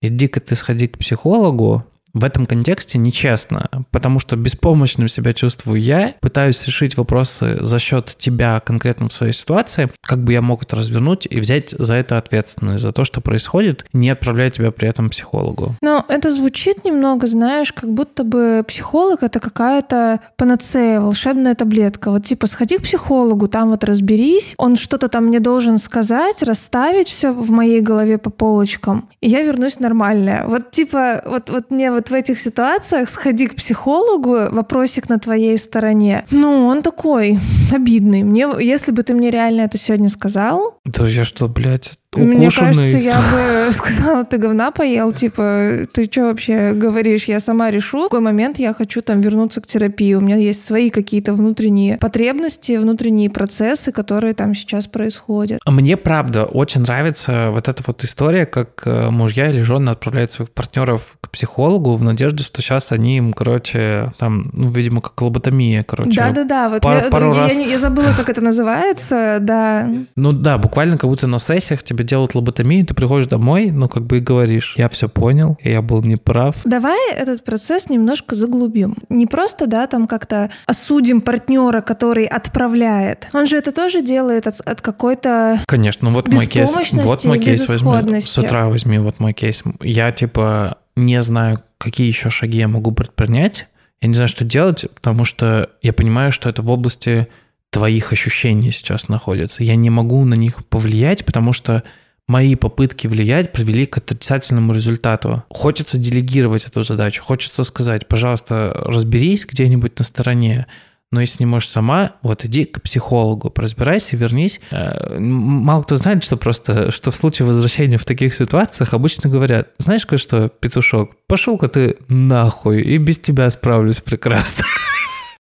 «иди-ка 0.00 0.40
ты 0.40 0.54
сходи 0.54 0.86
к 0.86 0.98
психологу», 0.98 1.84
в 2.14 2.24
этом 2.24 2.46
контексте 2.46 2.96
нечестно, 2.96 3.68
потому 3.90 4.20
что 4.20 4.36
беспомощным 4.36 5.08
себя 5.08 5.32
чувствую 5.32 5.80
я, 5.80 6.14
пытаюсь 6.20 6.64
решить 6.66 6.96
вопросы 6.96 7.58
за 7.60 7.78
счет 7.78 8.14
тебя 8.16 8.60
конкретно 8.60 9.08
в 9.08 9.12
своей 9.12 9.32
ситуации, 9.32 9.90
как 10.00 10.20
бы 10.22 10.32
я 10.32 10.40
мог 10.40 10.62
это 10.62 10.76
развернуть 10.76 11.26
и 11.28 11.40
взять 11.40 11.70
за 11.70 11.94
это 11.94 12.16
ответственность, 12.16 12.82
за 12.82 12.92
то, 12.92 13.04
что 13.04 13.20
происходит, 13.20 13.84
не 13.92 14.10
отправляя 14.10 14.50
тебя 14.50 14.70
при 14.70 14.88
этом 14.88 15.10
психологу. 15.10 15.74
Но 15.82 16.04
это 16.08 16.30
звучит 16.30 16.84
немного, 16.84 17.26
знаешь, 17.26 17.72
как 17.72 17.92
будто 17.92 18.22
бы 18.24 18.64
психолог— 18.66 19.22
это 19.22 19.40
какая-то 19.40 20.20
панацея, 20.36 21.00
волшебная 21.00 21.54
таблетка. 21.54 22.10
Вот 22.10 22.24
типа 22.24 22.46
сходи 22.46 22.78
к 22.78 22.82
психологу, 22.82 23.48
там 23.48 23.70
вот 23.70 23.82
разберись, 23.84 24.54
он 24.56 24.76
что-то 24.76 25.08
там 25.08 25.26
мне 25.26 25.40
должен 25.40 25.78
сказать, 25.78 26.42
расставить 26.42 27.08
все 27.08 27.32
в 27.32 27.50
моей 27.50 27.80
голове 27.80 28.18
по 28.18 28.30
полочкам, 28.30 29.08
и 29.20 29.28
я 29.28 29.42
вернусь 29.42 29.80
нормальная. 29.80 30.46
Вот 30.46 30.70
типа, 30.70 31.22
вот, 31.26 31.50
вот 31.50 31.70
мне 31.70 31.90
вот 31.90 32.03
вот 32.04 32.10
в 32.10 32.14
этих 32.14 32.38
ситуациях 32.38 33.08
сходи 33.08 33.46
к 33.46 33.56
психологу, 33.56 34.50
вопросик 34.50 35.08
на 35.08 35.18
твоей 35.18 35.56
стороне. 35.56 36.26
Ну, 36.30 36.66
он 36.66 36.82
такой 36.82 37.38
обидный. 37.72 38.22
Мне, 38.22 38.46
если 38.60 38.92
бы 38.92 39.02
ты 39.02 39.14
мне 39.14 39.30
реально 39.30 39.62
это 39.62 39.78
сегодня 39.78 40.10
сказал... 40.10 40.78
Да 40.84 41.06
я 41.06 41.24
что, 41.24 41.48
блядь, 41.48 41.98
укушенный. 42.16 42.36
Мне 42.36 42.50
кажется, 42.50 42.98
я 42.98 43.20
бы 43.20 43.72
сказала, 43.72 44.24
ты 44.24 44.38
говна 44.38 44.70
поел, 44.70 45.12
типа, 45.12 45.86
ты 45.92 46.04
что 46.04 46.22
вообще 46.22 46.72
говоришь, 46.72 47.24
я 47.24 47.40
сама 47.40 47.70
решу. 47.70 48.00
В 48.00 48.04
какой 48.04 48.20
момент 48.20 48.58
я 48.58 48.72
хочу 48.72 49.02
там 49.02 49.20
вернуться 49.20 49.60
к 49.60 49.66
терапии. 49.66 50.14
У 50.14 50.20
меня 50.20 50.36
есть 50.36 50.64
свои 50.64 50.90
какие-то 50.90 51.34
внутренние 51.34 51.98
потребности, 51.98 52.76
внутренние 52.76 53.30
процессы, 53.30 53.92
которые 53.92 54.34
там 54.34 54.54
сейчас 54.54 54.86
происходят. 54.86 55.60
Мне, 55.66 55.96
правда, 55.96 56.44
очень 56.44 56.82
нравится 56.82 57.50
вот 57.50 57.68
эта 57.68 57.82
вот 57.86 58.04
история, 58.04 58.46
как 58.46 58.82
э, 58.86 59.10
мужья 59.10 59.50
или 59.50 59.62
жены 59.62 59.90
отправляют 59.90 60.30
своих 60.32 60.50
партнеров 60.50 61.16
к 61.20 61.30
психологу 61.30 61.96
в 61.96 62.02
надежде, 62.02 62.44
что 62.44 62.62
сейчас 62.62 62.92
они 62.92 63.18
им, 63.18 63.32
короче, 63.32 64.10
там, 64.18 64.50
ну, 64.52 64.70
видимо, 64.70 65.00
как 65.00 65.20
лоботомия, 65.20 65.82
короче. 65.82 66.10
Да-да-да, 66.16 66.68
вот 66.68 66.82
пар, 66.82 67.04
я, 67.04 67.10
пару 67.10 67.34
я, 67.34 67.42
раз... 67.44 67.54
я, 67.54 67.62
я 67.62 67.78
забыла, 67.78 68.12
как 68.16 68.28
это 68.28 68.40
называется, 68.40 69.38
да. 69.40 69.88
Ну 70.16 70.32
да, 70.32 70.58
буквально 70.58 70.96
как 70.96 71.10
будто 71.10 71.26
на 71.26 71.38
сессиях 71.38 71.82
тебе 71.82 72.03
делают 72.04 72.34
лоботомию, 72.34 72.86
ты 72.86 72.94
приходишь 72.94 73.26
домой, 73.26 73.70
ну, 73.70 73.88
как 73.88 74.04
бы 74.04 74.18
и 74.18 74.20
говоришь, 74.20 74.74
я 74.76 74.88
все 74.88 75.08
понял, 75.08 75.58
я 75.62 75.82
был 75.82 76.02
неправ. 76.02 76.56
Давай 76.64 77.12
этот 77.12 77.44
процесс 77.44 77.88
немножко 77.88 78.34
заглубим. 78.34 78.96
Не 79.08 79.26
просто, 79.26 79.66
да, 79.66 79.86
там 79.86 80.06
как-то 80.06 80.50
осудим 80.66 81.20
партнера, 81.20 81.80
который 81.80 82.26
отправляет. 82.26 83.28
Он 83.32 83.46
же 83.46 83.56
это 83.56 83.72
тоже 83.72 84.02
делает 84.02 84.46
от, 84.46 84.60
от 84.60 84.80
какой-то 84.80 85.60
Конечно, 85.66 86.08
ну 86.08 86.14
вот 86.14 86.30
мой 86.32 86.46
кейс. 86.46 86.70
Вот 86.92 87.24
мой 87.24 87.38
кейс 87.38 87.68
возьми. 87.68 88.20
С 88.20 88.38
утра 88.38 88.68
возьми 88.68 88.98
вот 88.98 89.20
мой 89.20 89.32
кейс. 89.32 89.62
Я, 89.80 90.12
типа, 90.12 90.78
не 90.96 91.20
знаю, 91.22 91.60
какие 91.78 92.06
еще 92.06 92.30
шаги 92.30 92.58
я 92.58 92.68
могу 92.68 92.92
предпринять. 92.92 93.66
Я 94.00 94.08
не 94.08 94.14
знаю, 94.14 94.28
что 94.28 94.44
делать, 94.44 94.84
потому 94.94 95.24
что 95.24 95.70
я 95.80 95.92
понимаю, 95.92 96.30
что 96.30 96.48
это 96.50 96.62
в 96.62 96.70
области 96.70 97.28
твоих 97.74 98.12
ощущений 98.12 98.70
сейчас 98.70 99.08
находится. 99.08 99.64
Я 99.64 99.74
не 99.74 99.90
могу 99.90 100.24
на 100.24 100.34
них 100.34 100.64
повлиять, 100.66 101.24
потому 101.24 101.52
что 101.52 101.82
мои 102.28 102.54
попытки 102.54 103.08
влиять 103.08 103.52
привели 103.52 103.84
к 103.84 103.98
отрицательному 103.98 104.72
результату. 104.72 105.42
Хочется 105.50 105.98
делегировать 105.98 106.66
эту 106.66 106.84
задачу, 106.84 107.24
хочется 107.24 107.64
сказать, 107.64 108.06
пожалуйста, 108.06 108.72
разберись 108.86 109.44
где-нибудь 109.44 109.98
на 109.98 110.04
стороне, 110.04 110.68
но 111.10 111.20
если 111.20 111.42
не 111.42 111.46
можешь 111.46 111.68
сама, 111.68 112.12
вот 112.22 112.44
иди 112.44 112.64
к 112.64 112.80
психологу, 112.80 113.52
разбирайся, 113.56 114.16
вернись. 114.16 114.60
Э, 114.70 115.18
мало 115.18 115.82
кто 115.82 115.96
знает, 115.96 116.22
что 116.22 116.36
просто, 116.36 116.92
что 116.92 117.10
в 117.10 117.16
случае 117.16 117.46
возвращения 117.46 117.98
в 117.98 118.04
таких 118.04 118.34
ситуациях 118.34 118.94
обычно 118.94 119.28
говорят, 119.28 119.70
знаешь, 119.78 120.06
что, 120.16 120.48
петушок, 120.48 121.10
пошел-ка 121.26 121.66
ты 121.66 121.96
нахуй, 122.06 122.82
и 122.82 122.98
без 122.98 123.18
тебя 123.18 123.50
справлюсь 123.50 124.00
прекрасно. 124.00 124.64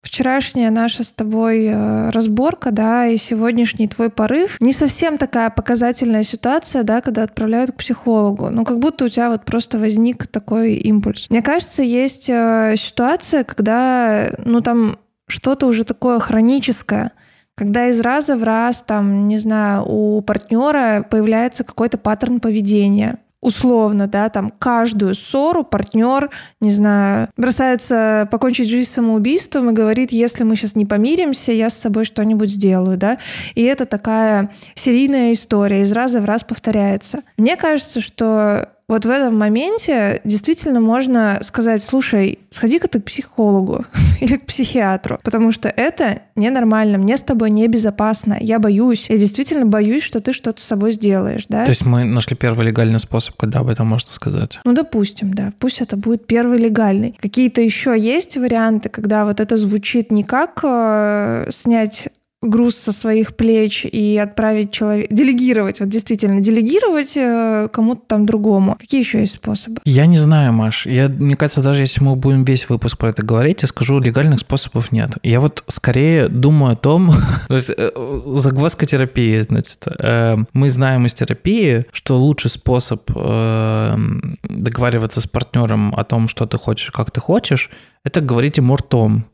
Вчерашняя 0.01 0.69
наша 0.69 1.03
с 1.03 1.11
тобой 1.11 1.65
э, 1.65 2.09
разборка, 2.11 2.71
да, 2.71 3.05
и 3.07 3.17
сегодняшний 3.17 3.87
твой 3.87 4.09
порыв 4.09 4.59
не 4.61 4.71
совсем 4.71 5.17
такая 5.17 5.49
показательная 5.49 6.23
ситуация, 6.23 6.83
да, 6.83 7.01
когда 7.01 7.23
отправляют 7.23 7.71
к 7.73 7.75
психологу. 7.75 8.49
Ну, 8.49 8.63
как 8.63 8.79
будто 8.79 9.05
у 9.05 9.09
тебя 9.09 9.29
вот 9.29 9.43
просто 9.43 9.77
возник 9.77 10.25
такой 10.27 10.75
импульс. 10.75 11.27
Мне 11.29 11.41
кажется, 11.41 11.83
есть 11.83 12.29
э, 12.29 12.75
ситуация, 12.77 13.43
когда, 13.43 14.31
ну, 14.45 14.61
там 14.61 14.99
что-то 15.27 15.67
уже 15.67 15.83
такое 15.83 16.19
хроническое, 16.19 17.11
когда 17.55 17.89
из 17.89 17.99
раза 17.99 18.37
в 18.37 18.43
раз, 18.43 18.81
там, 18.81 19.27
не 19.27 19.37
знаю, 19.37 19.83
у 19.85 20.21
партнера 20.21 21.05
появляется 21.09 21.65
какой-то 21.65 21.97
паттерн 21.97 22.39
поведения 22.39 23.19
условно, 23.41 24.07
да, 24.07 24.29
там 24.29 24.49
каждую 24.49 25.15
ссору 25.15 25.63
партнер, 25.63 26.29
не 26.59 26.71
знаю, 26.71 27.29
бросается 27.37 28.27
покончить 28.31 28.67
жизнь 28.67 28.89
самоубийством 28.89 29.69
и 29.69 29.73
говорит, 29.73 30.11
если 30.11 30.43
мы 30.43 30.55
сейчас 30.55 30.75
не 30.75 30.85
помиримся, 30.85 31.51
я 31.51 31.69
с 31.69 31.77
собой 31.77 32.05
что-нибудь 32.05 32.51
сделаю, 32.51 32.97
да. 32.97 33.17
И 33.55 33.63
это 33.63 33.85
такая 33.85 34.51
серийная 34.75 35.31
история, 35.33 35.83
из 35.83 35.91
раза 35.91 36.19
в 36.21 36.25
раз 36.25 36.43
повторяется. 36.43 37.21
Мне 37.37 37.55
кажется, 37.55 38.01
что 38.01 38.69
вот 38.89 39.05
в 39.05 39.09
этом 39.09 39.37
моменте 39.37 40.19
действительно 40.25 40.81
можно 40.81 41.39
сказать, 41.43 41.81
слушай, 41.81 42.39
сходи-ка 42.49 42.87
ты 42.87 42.99
к 42.99 43.05
психологу 43.05 43.85
или 44.19 44.35
к 44.35 44.45
психиатру, 44.45 45.19
потому 45.23 45.51
что 45.51 45.69
это 45.69 46.23
ненормально, 46.35 46.97
мне 46.97 47.15
с 47.15 47.21
тобой 47.21 47.51
небезопасно, 47.51 48.35
я 48.39 48.59
боюсь, 48.59 49.05
я 49.09 49.17
действительно 49.17 49.65
боюсь, 49.65 50.03
что 50.03 50.19
ты 50.19 50.33
что-то 50.33 50.59
с 50.59 50.65
собой 50.65 50.91
сделаешь, 50.91 51.45
да? 51.47 51.63
То 51.63 51.69
есть 51.69 51.85
мы 51.85 52.03
нашли 52.03 52.35
первый 52.35 52.65
легальный 52.65 52.99
способ, 52.99 53.35
когда 53.35 53.59
об 53.59 53.69
этом 53.69 53.87
можно 53.87 54.11
сказать? 54.11 54.59
Ну, 54.65 54.73
допустим, 54.73 55.33
да, 55.33 55.53
пусть 55.59 55.81
это 55.81 55.95
будет 55.95 56.25
первый 56.25 56.57
легальный. 56.57 57.15
Какие-то 57.21 57.61
еще 57.61 57.95
есть 57.97 58.37
варианты, 58.37 58.89
когда 58.89 59.25
вот 59.25 59.39
это 59.39 59.55
звучит 59.55 60.11
не 60.11 60.23
как 60.23 60.61
э, 60.63 61.47
снять 61.49 62.09
груз 62.41 62.75
со 62.75 62.91
своих 62.91 63.35
плеч 63.35 63.85
и 63.85 64.17
отправить 64.17 64.71
человека, 64.71 65.13
делегировать, 65.13 65.81
вот 65.81 65.89
действительно, 65.89 66.39
делегировать 66.39 67.17
э, 67.17 67.67
кому-то 67.71 68.01
там 68.07 68.25
другому. 68.25 68.77
Какие 68.79 69.01
еще 69.01 69.19
есть 69.19 69.35
способы? 69.35 69.81
Я 69.83 70.05
не 70.05 70.17
знаю, 70.17 70.53
Маш. 70.53 70.85
Я, 70.85 71.09
мне 71.09 71.35
кажется, 71.35 71.61
даже 71.61 71.81
если 71.81 72.01
мы 72.01 72.15
будем 72.15 72.45
весь 72.45 72.69
выпуск 72.69 72.97
про 72.97 73.09
это 73.09 73.23
говорить, 73.23 73.61
я 73.61 73.67
скажу, 73.67 73.99
легальных 73.99 74.39
способов 74.39 74.93
нет. 74.93 75.17
Я 75.21 75.41
вот 75.41 75.65
скорее 75.67 76.29
думаю 76.29 76.73
о 76.73 76.75
том, 76.77 77.11
то 77.49 77.55
есть 77.55 77.71
э, 77.75 77.91
загвоздка 78.35 78.85
терапии, 78.85 79.41
значит, 79.41 79.85
э, 79.99 80.37
мы 80.53 80.69
знаем 80.69 81.05
из 81.05 81.13
терапии, 81.13 81.85
что 81.91 82.17
лучший 82.17 82.49
способ 82.49 83.09
договариваться 83.09 85.21
с 85.21 85.27
партнером 85.27 85.95
о 85.95 86.03
том, 86.03 86.27
что 86.27 86.45
ты 86.45 86.57
хочешь, 86.57 86.91
как 86.91 87.11
ты 87.11 87.19
хочешь, 87.19 87.69
это 88.03 88.21
говорить 88.21 88.57
ему 88.57 88.75
ртом. 88.75 89.25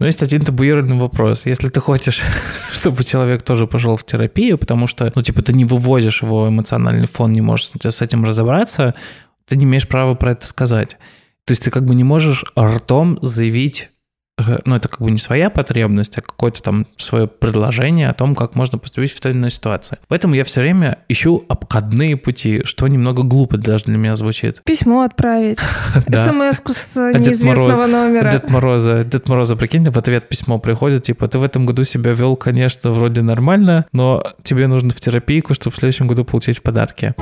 Но 0.00 0.06
есть 0.06 0.22
один 0.22 0.40
табуированный 0.40 0.98
вопрос. 0.98 1.44
Если 1.44 1.68
ты 1.68 1.78
хочешь, 1.78 2.22
чтобы 2.72 3.04
человек 3.04 3.42
тоже 3.42 3.66
пошел 3.66 3.96
в 3.96 4.04
терапию, 4.04 4.58
потому 4.58 4.86
что, 4.86 5.12
ну, 5.14 5.22
типа, 5.22 5.42
ты 5.42 5.52
не 5.52 5.66
вывозишь 5.66 6.22
его 6.22 6.48
эмоциональный 6.48 7.06
фон, 7.06 7.32
не 7.32 7.42
можешь 7.42 7.70
с 7.84 8.02
этим 8.02 8.24
разобраться, 8.24 8.94
ты 9.46 9.56
не 9.56 9.64
имеешь 9.64 9.86
права 9.86 10.14
про 10.14 10.32
это 10.32 10.46
сказать. 10.46 10.96
То 11.44 11.52
есть 11.52 11.64
ты 11.64 11.70
как 11.70 11.84
бы 11.84 11.94
не 11.94 12.02
можешь 12.02 12.44
ртом 12.58 13.18
заявить 13.20 13.90
ну, 14.64 14.76
это 14.76 14.88
как 14.88 15.00
бы 15.00 15.10
не 15.10 15.18
своя 15.18 15.50
потребность, 15.50 16.16
а 16.18 16.20
какое-то 16.20 16.62
там 16.62 16.86
свое 16.96 17.26
предложение 17.26 18.08
о 18.08 18.14
том, 18.14 18.34
как 18.34 18.54
можно 18.54 18.78
поступить 18.78 19.12
в 19.12 19.20
той 19.20 19.32
или 19.32 19.38
иной 19.38 19.50
ситуации. 19.50 19.98
Поэтому 20.08 20.34
я 20.34 20.44
все 20.44 20.60
время 20.60 20.98
ищу 21.08 21.44
обходные 21.48 22.16
пути, 22.16 22.62
что 22.64 22.86
немного 22.88 23.22
глупо 23.22 23.56
даже 23.56 23.84
для 23.84 23.98
меня 23.98 24.16
звучит. 24.16 24.62
Письмо 24.64 25.02
отправить, 25.02 25.58
смс 26.08 26.60
с 26.76 26.96
неизвестного 26.96 27.86
номера. 27.86 28.30
Дед 28.30 28.50
Мороза, 28.50 29.04
Дед 29.04 29.28
Мороза, 29.28 29.56
прикинь, 29.56 29.88
в 29.90 29.96
ответ 29.96 30.28
письмо 30.28 30.58
приходит, 30.58 31.04
типа, 31.04 31.28
ты 31.28 31.38
в 31.38 31.42
этом 31.42 31.66
году 31.66 31.84
себя 31.84 32.12
вел, 32.12 32.36
конечно, 32.36 32.90
вроде 32.92 33.22
нормально, 33.22 33.86
но 33.92 34.22
тебе 34.42 34.66
нужно 34.66 34.90
в 34.90 35.00
терапийку, 35.00 35.54
чтобы 35.54 35.74
в 35.74 35.78
следующем 35.78 36.06
году 36.06 36.24
получить 36.24 36.62
подарки. 36.62 37.14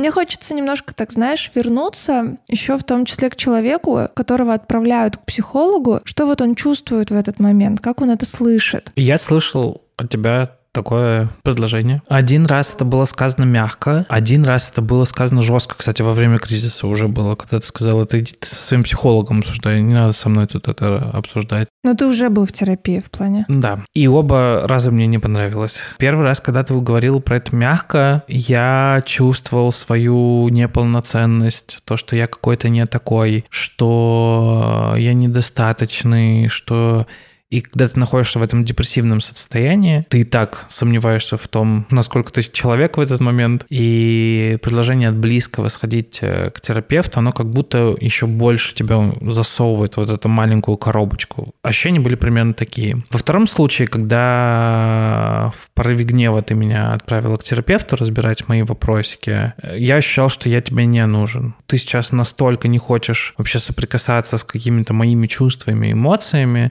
Мне 0.00 0.10
хочется 0.10 0.54
немножко, 0.54 0.94
так 0.94 1.12
знаешь, 1.12 1.50
вернуться 1.54 2.38
еще 2.48 2.78
в 2.78 2.84
том 2.84 3.04
числе 3.04 3.28
к 3.28 3.36
человеку, 3.36 4.08
которого 4.14 4.54
отправляют 4.54 5.18
к 5.18 5.26
психологу. 5.26 6.00
Что 6.04 6.24
вот 6.24 6.40
он 6.40 6.54
чувствует 6.54 7.10
в 7.10 7.14
этот 7.14 7.38
момент? 7.38 7.80
Как 7.82 8.00
он 8.00 8.10
это 8.10 8.24
слышит? 8.24 8.92
Я 8.96 9.18
слышал 9.18 9.82
от 9.98 10.08
тебя 10.08 10.56
такое 10.72 11.30
предложение. 11.42 12.02
Один 12.08 12.46
раз 12.46 12.74
это 12.74 12.84
было 12.84 13.04
сказано 13.04 13.44
мягко, 13.44 14.06
один 14.08 14.44
раз 14.44 14.70
это 14.70 14.82
было 14.82 15.04
сказано 15.04 15.42
жестко. 15.42 15.74
Кстати, 15.76 16.02
во 16.02 16.12
время 16.12 16.38
кризиса 16.38 16.86
уже 16.86 17.08
было, 17.08 17.34
когда 17.34 17.60
ты 17.60 17.66
сказал, 17.66 18.02
это 18.02 18.20
иди 18.20 18.32
ты 18.38 18.46
со 18.46 18.56
своим 18.56 18.84
психологом 18.84 19.40
обсуждай, 19.40 19.82
не 19.82 19.94
надо 19.94 20.12
со 20.12 20.28
мной 20.28 20.46
тут 20.46 20.68
это 20.68 21.10
обсуждать. 21.12 21.68
Но 21.82 21.94
ты 21.94 22.06
уже 22.06 22.28
был 22.28 22.44
в 22.46 22.52
терапии 22.52 23.00
в 23.00 23.10
плане. 23.10 23.46
Да. 23.48 23.80
И 23.94 24.06
оба 24.06 24.62
раза 24.64 24.90
мне 24.90 25.06
не 25.06 25.18
понравилось. 25.18 25.82
Первый 25.98 26.24
раз, 26.24 26.40
когда 26.40 26.62
ты 26.62 26.74
говорил 26.74 27.20
про 27.20 27.36
это 27.36 27.54
мягко, 27.56 28.22
я 28.28 29.02
чувствовал 29.06 29.72
свою 29.72 30.48
неполноценность, 30.50 31.78
то, 31.84 31.96
что 31.96 32.16
я 32.16 32.26
какой-то 32.26 32.68
не 32.68 32.84
такой, 32.86 33.44
что 33.48 34.94
я 34.96 35.14
недостаточный, 35.14 36.48
что 36.48 37.06
и 37.50 37.60
когда 37.60 37.88
ты 37.88 37.98
находишься 37.98 38.38
в 38.38 38.42
этом 38.42 38.64
депрессивном 38.64 39.20
состоянии, 39.20 40.06
ты 40.08 40.20
и 40.20 40.24
так 40.24 40.66
сомневаешься 40.68 41.36
в 41.36 41.48
том, 41.48 41.86
насколько 41.90 42.32
ты 42.32 42.42
человек 42.42 42.96
в 42.96 43.00
этот 43.00 43.20
момент, 43.20 43.66
и 43.68 44.56
предложение 44.62 45.08
от 45.08 45.16
близкого 45.16 45.68
сходить 45.68 46.20
э, 46.22 46.50
к 46.50 46.60
терапевту, 46.60 47.18
оно 47.18 47.32
как 47.32 47.50
будто 47.50 47.96
еще 48.00 48.26
больше 48.26 48.74
тебя 48.74 49.12
засовывает 49.20 49.96
вот 49.96 50.10
эту 50.10 50.28
маленькую 50.28 50.76
коробочку. 50.76 51.52
Ощущения 51.62 51.98
были 51.98 52.14
примерно 52.14 52.54
такие. 52.54 53.02
Во 53.10 53.18
втором 53.18 53.48
случае, 53.48 53.88
когда 53.88 55.52
в 55.56 55.70
порыве 55.74 56.04
гнева 56.04 56.42
ты 56.42 56.54
меня 56.54 56.92
отправила 56.92 57.36
к 57.36 57.42
терапевту 57.42 57.96
разбирать 57.96 58.46
мои 58.48 58.62
вопросики, 58.62 59.54
я 59.74 59.96
ощущал, 59.96 60.28
что 60.28 60.48
я 60.48 60.60
тебе 60.60 60.86
не 60.86 61.04
нужен. 61.04 61.54
Ты 61.66 61.78
сейчас 61.78 62.12
настолько 62.12 62.68
не 62.68 62.78
хочешь 62.78 63.34
вообще 63.38 63.58
соприкасаться 63.58 64.38
с 64.38 64.44
какими-то 64.44 64.94
моими 64.94 65.26
чувствами, 65.26 65.92
эмоциями, 65.92 66.70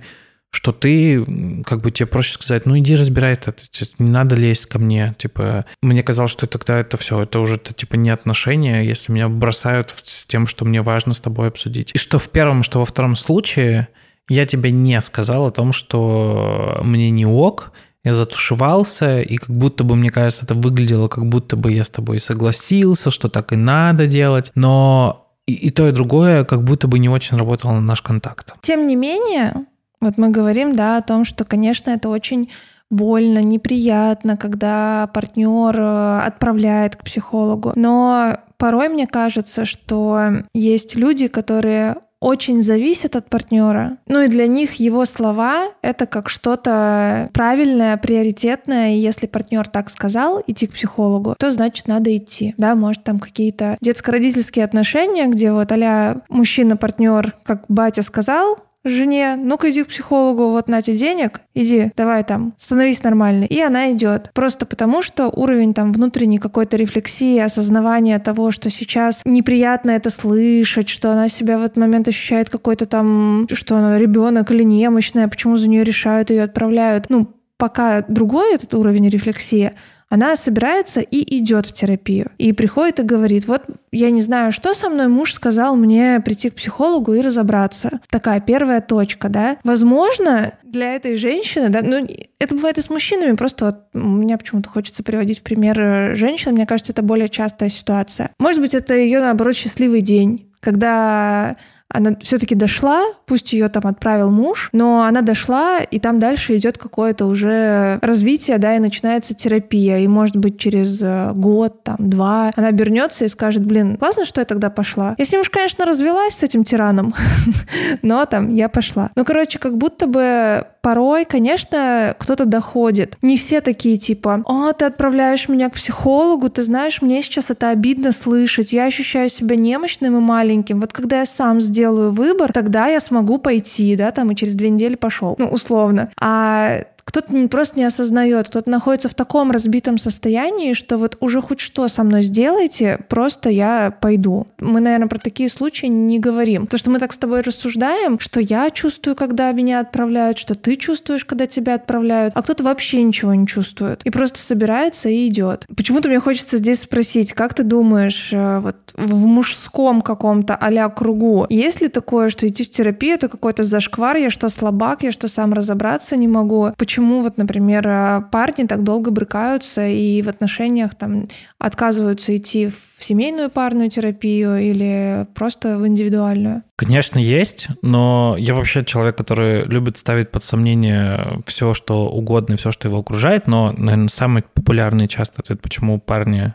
что 0.51 0.71
ты, 0.71 1.23
как 1.65 1.81
бы 1.81 1.91
тебе 1.91 2.07
проще 2.07 2.33
сказать, 2.33 2.65
ну 2.65 2.77
иди 2.77 2.95
разбирай 2.95 3.33
это, 3.33 3.53
не 3.99 4.09
надо 4.09 4.35
лезть 4.35 4.65
ко 4.65 4.79
мне. 4.79 5.13
Типа, 5.17 5.65
мне 5.81 6.01
казалось, 6.03 6.31
что 6.31 6.47
тогда 6.47 6.79
это 6.79 6.97
все, 6.97 7.21
это 7.21 7.39
уже 7.39 7.57
типа 7.57 7.95
не 7.95 8.09
отношения, 8.09 8.81
если 8.81 9.11
меня 9.11 9.29
бросают 9.29 9.93
с 10.03 10.25
тем, 10.25 10.47
что 10.47 10.65
мне 10.65 10.81
важно 10.81 11.13
с 11.13 11.21
тобой 11.21 11.49
обсудить. 11.49 11.91
И 11.93 11.97
что 11.97 12.17
в 12.17 12.29
первом, 12.29 12.63
что 12.63 12.79
во 12.79 12.85
втором 12.85 13.15
случае 13.15 13.89
я 14.27 14.45
тебе 14.45 14.71
не 14.71 14.99
сказал 15.01 15.47
о 15.47 15.51
том, 15.51 15.71
что 15.71 16.79
мне 16.83 17.09
не 17.09 17.25
ок, 17.25 17.71
я 18.03 18.13
затушевался, 18.13 19.21
и 19.21 19.37
как 19.37 19.49
будто 19.49 19.83
бы, 19.83 19.95
мне 19.95 20.09
кажется, 20.09 20.45
это 20.45 20.55
выглядело, 20.55 21.07
как 21.07 21.27
будто 21.27 21.57
бы 21.57 21.73
я 21.73 21.83
с 21.83 21.89
тобой 21.89 22.19
согласился, 22.19 23.11
что 23.11 23.27
так 23.29 23.51
и 23.51 23.55
надо 23.55 24.07
делать, 24.07 24.51
но 24.55 25.27
и, 25.45 25.53
и 25.53 25.69
то, 25.69 25.87
и 25.87 25.91
другое 25.91 26.43
как 26.45 26.63
будто 26.63 26.87
бы 26.87 26.99
не 26.99 27.09
очень 27.09 27.37
работало 27.37 27.73
на 27.73 27.81
наш 27.81 28.01
контакт. 28.01 28.53
Тем 28.61 28.85
не 28.85 28.95
менее, 28.95 29.65
вот 30.01 30.17
мы 30.17 30.29
говорим, 30.29 30.75
да, 30.75 30.97
о 30.97 31.01
том, 31.01 31.25
что, 31.25 31.45
конечно, 31.45 31.91
это 31.91 32.09
очень 32.09 32.49
больно, 32.89 33.39
неприятно, 33.39 34.37
когда 34.37 35.09
партнер 35.13 35.75
э, 35.79 36.19
отправляет 36.25 36.95
к 36.95 37.03
психологу. 37.03 37.73
Но 37.75 38.37
порой 38.57 38.89
мне 38.89 39.05
кажется, 39.05 39.65
что 39.65 40.43
есть 40.53 40.95
люди, 40.95 41.27
которые 41.27 41.97
очень 42.19 42.61
зависят 42.61 43.15
от 43.15 43.29
партнера. 43.29 43.97
Ну 44.07 44.21
и 44.21 44.27
для 44.27 44.47
них 44.47 44.73
его 44.75 45.05
слова— 45.05 45.69
это 45.81 46.05
как 46.05 46.29
что-то 46.29 47.29
правильное, 47.33 47.95
приоритетное. 47.97 48.91
И 48.91 48.99
если 48.99 49.25
партнер 49.25 49.67
так 49.67 49.89
сказал, 49.89 50.43
идти 50.45 50.67
к 50.67 50.73
психологу, 50.73 51.35
то 51.39 51.49
значит 51.49 51.87
надо 51.87 52.15
идти. 52.15 52.53
Да, 52.57 52.75
может 52.75 53.03
там 53.03 53.19
какие-то 53.19 53.77
детско-родительские 53.81 54.65
отношения, 54.65 55.27
где 55.27 55.51
вот 55.51 55.71
а 55.71 56.21
мужчина-партнер, 56.27 57.35
как 57.43 57.63
батя 57.69 58.01
сказал, 58.01 58.57
жене, 58.89 59.35
ну-ка 59.35 59.69
иди 59.71 59.83
к 59.83 59.87
психологу, 59.87 60.49
вот 60.49 60.67
на 60.67 60.81
тебе 60.81 60.97
денег, 60.97 61.41
иди, 61.53 61.91
давай 61.95 62.23
там, 62.23 62.53
становись 62.57 63.03
нормальной. 63.03 63.47
И 63.47 63.59
она 63.61 63.91
идет. 63.91 64.31
Просто 64.33 64.65
потому, 64.65 65.01
что 65.01 65.27
уровень 65.27 65.73
там 65.73 65.91
внутренней 65.91 66.39
какой-то 66.39 66.77
рефлексии, 66.77 67.39
осознавания 67.39 68.19
того, 68.19 68.51
что 68.51 68.69
сейчас 68.69 69.21
неприятно 69.25 69.91
это 69.91 70.09
слышать, 70.09 70.89
что 70.89 71.11
она 71.11 71.29
себя 71.29 71.57
в 71.57 71.63
этот 71.63 71.77
момент 71.77 72.07
ощущает 72.07 72.49
какой-то 72.49 72.85
там, 72.85 73.47
что 73.51 73.77
она 73.77 73.97
ребенок 73.97 74.51
или 74.51 74.63
немощная, 74.63 75.27
почему 75.27 75.57
за 75.57 75.69
нее 75.69 75.83
решают, 75.83 76.29
ее 76.29 76.43
отправляют. 76.43 77.05
Ну, 77.09 77.27
пока 77.57 78.03
другой 78.07 78.55
этот 78.55 78.73
уровень 78.73 79.09
рефлексии, 79.09 79.73
она 80.09 80.35
собирается 80.35 81.01
и 81.01 81.37
идет 81.37 81.67
в 81.67 81.71
терапию. 81.71 82.31
И 82.37 82.51
приходит 82.51 82.99
и 82.99 83.03
говорит, 83.03 83.45
вот 83.45 83.63
я 83.91 84.09
не 84.11 84.21
знаю, 84.21 84.51
что 84.51 84.73
со 84.73 84.89
мной 84.89 85.07
муж 85.07 85.33
сказал 85.33 85.75
мне 85.75 86.19
прийти 86.23 86.49
к 86.49 86.55
психологу 86.55 87.13
и 87.13 87.21
разобраться. 87.21 87.99
Такая 88.09 88.39
первая 88.39 88.81
точка, 88.81 89.29
да. 89.29 89.57
Возможно, 89.63 90.53
для 90.63 90.95
этой 90.95 91.15
женщины, 91.15 91.69
да, 91.69 91.81
ну, 91.81 92.07
это 92.39 92.55
бывает 92.55 92.77
и 92.77 92.81
с 92.81 92.89
мужчинами, 92.89 93.35
просто 93.35 93.65
вот 93.65 93.75
меня 93.93 94.37
почему-то 94.37 94.69
хочется 94.69 95.03
приводить 95.03 95.39
в 95.39 95.43
пример 95.43 95.79
э, 95.79 96.15
женщин, 96.15 96.53
мне 96.53 96.65
кажется, 96.65 96.91
это 96.91 97.01
более 97.01 97.29
частая 97.29 97.69
ситуация. 97.69 98.31
Может 98.39 98.61
быть, 98.61 98.73
это 98.73 98.95
ее, 98.95 99.19
наоборот, 99.19 99.55
счастливый 99.55 100.01
день, 100.01 100.51
когда 100.59 101.55
она 101.91 102.15
все-таки 102.21 102.53
дошла, 102.55 103.03
пусть 103.25 103.51
ее 103.53 103.67
там 103.69 103.87
отправил 103.87 104.29
муж, 104.29 104.69
но 104.73 105.03
она 105.03 105.21
дошла, 105.21 105.79
и 105.79 105.99
там 105.99 106.19
дальше 106.19 106.55
идет 106.55 106.77
какое-то 106.77 107.25
уже 107.25 107.97
развитие, 108.01 108.59
да, 108.59 108.75
и 108.75 108.79
начинается 108.79 109.33
терапия. 109.33 109.97
И, 109.99 110.07
может 110.07 110.37
быть, 110.37 110.59
через 110.59 111.01
э, 111.01 111.31
год, 111.33 111.83
там, 111.83 111.97
два, 111.97 112.51
она 112.55 112.67
обернется 112.67 113.25
и 113.25 113.27
скажет, 113.27 113.65
блин, 113.65 113.97
классно, 113.97 114.25
что 114.25 114.39
я 114.39 114.45
тогда 114.45 114.69
пошла. 114.69 115.15
Я 115.17 115.25
с 115.25 115.31
ним 115.31 115.41
уж, 115.41 115.49
конечно, 115.49 115.85
развелась 115.85 116.35
с 116.35 116.43
этим 116.43 116.63
тираном, 116.63 117.13
но 118.03 118.25
там 118.25 118.53
я 118.53 118.69
пошла. 118.69 119.09
Ну, 119.15 119.25
короче, 119.25 119.57
как 119.57 119.77
будто 119.77 120.05
бы 120.05 120.67
порой, 120.81 121.25
конечно, 121.25 122.15
кто-то 122.19 122.45
доходит. 122.45 123.17
Не 123.21 123.37
все 123.37 123.61
такие 123.61 123.97
типа, 123.97 124.43
о, 124.45 124.71
ты 124.73 124.85
отправляешь 124.85 125.49
меня 125.49 125.69
к 125.69 125.73
психологу, 125.73 126.49
ты 126.49 126.63
знаешь, 126.63 127.01
мне 127.01 127.21
сейчас 127.21 127.49
это 127.49 127.69
обидно 127.69 128.11
слышать, 128.11 128.73
я 128.73 128.85
ощущаю 128.85 129.29
себя 129.29 129.55
немощным 129.55 130.17
и 130.17 130.19
маленьким. 130.19 130.79
Вот 130.79 130.93
когда 130.93 131.19
я 131.19 131.25
сам 131.25 131.61
сделаю 131.61 132.11
выбор, 132.11 132.53
тогда 132.53 132.87
я 132.87 132.99
смогу 132.99 133.37
пойти, 133.37 133.95
да, 133.95 134.11
там 134.11 134.31
и 134.31 134.35
через 134.35 134.55
две 134.55 134.69
недели 134.69 134.95
пошел, 134.95 135.35
ну, 135.37 135.47
условно. 135.47 136.09
А 136.19 136.83
кто-то 137.09 137.47
просто 137.47 137.79
не 137.79 137.85
осознает, 137.85 138.49
кто-то 138.49 138.69
находится 138.69 139.09
в 139.09 139.15
таком 139.15 139.49
разбитом 139.49 139.97
состоянии, 139.97 140.73
что 140.73 140.97
вот 140.97 141.17
уже 141.19 141.41
хоть 141.41 141.59
что 141.59 141.87
со 141.87 142.03
мной 142.03 142.21
сделайте, 142.21 142.99
просто 143.09 143.49
я 143.49 143.91
пойду. 143.99 144.45
Мы, 144.59 144.79
наверное, 144.79 145.07
про 145.07 145.17
такие 145.17 145.49
случаи 145.49 145.87
не 145.87 146.19
говорим. 146.19 146.67
То, 146.67 146.77
что 146.77 146.91
мы 146.91 146.99
так 146.99 147.11
с 147.11 147.17
тобой 147.17 147.41
рассуждаем, 147.41 148.19
что 148.19 148.39
я 148.39 148.69
чувствую, 148.69 149.15
когда 149.15 149.51
меня 149.51 149.79
отправляют, 149.79 150.37
что 150.37 150.53
ты 150.53 150.75
чувствуешь, 150.75 151.25
когда 151.25 151.47
тебя 151.47 151.73
отправляют, 151.73 152.33
а 152.35 152.43
кто-то 152.43 152.63
вообще 152.63 153.01
ничего 153.01 153.33
не 153.33 153.47
чувствует 153.47 154.01
и 154.03 154.11
просто 154.11 154.37
собирается 154.37 155.09
и 155.09 155.27
идет. 155.27 155.65
Почему-то 155.75 156.09
мне 156.09 156.19
хочется 156.19 156.57
здесь 156.57 156.81
спросить, 156.81 157.33
как 157.33 157.55
ты 157.55 157.63
думаешь, 157.63 158.29
э, 158.31 158.59
вот 158.59 158.75
в 158.93 159.25
мужском 159.25 160.01
каком-то 160.01 160.55
а 160.55 160.89
кругу, 160.89 161.47
есть 161.49 161.81
ли 161.81 161.87
такое, 161.87 162.29
что 162.29 162.47
идти 162.47 162.63
в 162.63 162.69
терапию— 162.69 163.13
это 163.15 163.27
какой-то 163.27 163.63
зашквар, 163.63 164.17
я 164.17 164.29
что 164.29 164.47
слабак, 164.49 165.01
я 165.01 165.11
что 165.11 165.27
сам 165.27 165.53
разобраться 165.53 166.15
не 166.15 166.27
могу? 166.27 166.71
Почему 166.77 166.98
почему 166.99 167.21
вот, 167.21 167.37
например, 167.37 167.87
э, 167.87 168.21
парни 168.29 168.65
так 168.65 168.83
долго 168.83 169.09
брыкаются 169.09 169.87
и 169.87 170.21
в 170.21 170.27
отношениях 170.27 170.95
там 170.95 171.29
отказываются 171.57 172.35
идти 172.35 172.67
в 172.67 173.01
семейную 173.01 173.49
парную 173.49 173.89
терапию 173.89 174.57
или 174.57 175.25
просто 175.33 175.77
в 175.77 175.87
индивидуальную? 175.87 176.63
Конечно, 176.75 177.17
есть, 177.17 177.69
но 177.81 178.35
я 178.37 178.53
вообще 178.53 178.83
человек, 178.83 179.15
который 179.15 179.63
любит 179.63 179.97
ставить 179.97 180.29
под 180.29 180.43
сомнение 180.43 181.39
все, 181.45 181.73
что 181.73 182.09
угодно 182.09 182.57
все, 182.57 182.73
что 182.73 182.89
его 182.89 182.99
окружает, 182.99 183.47
но, 183.47 183.73
наверное, 183.77 184.09
самый 184.09 184.43
популярный 184.43 185.07
часто 185.07 185.41
ответ, 185.41 185.61
почему 185.61 185.99
парни 185.99 186.53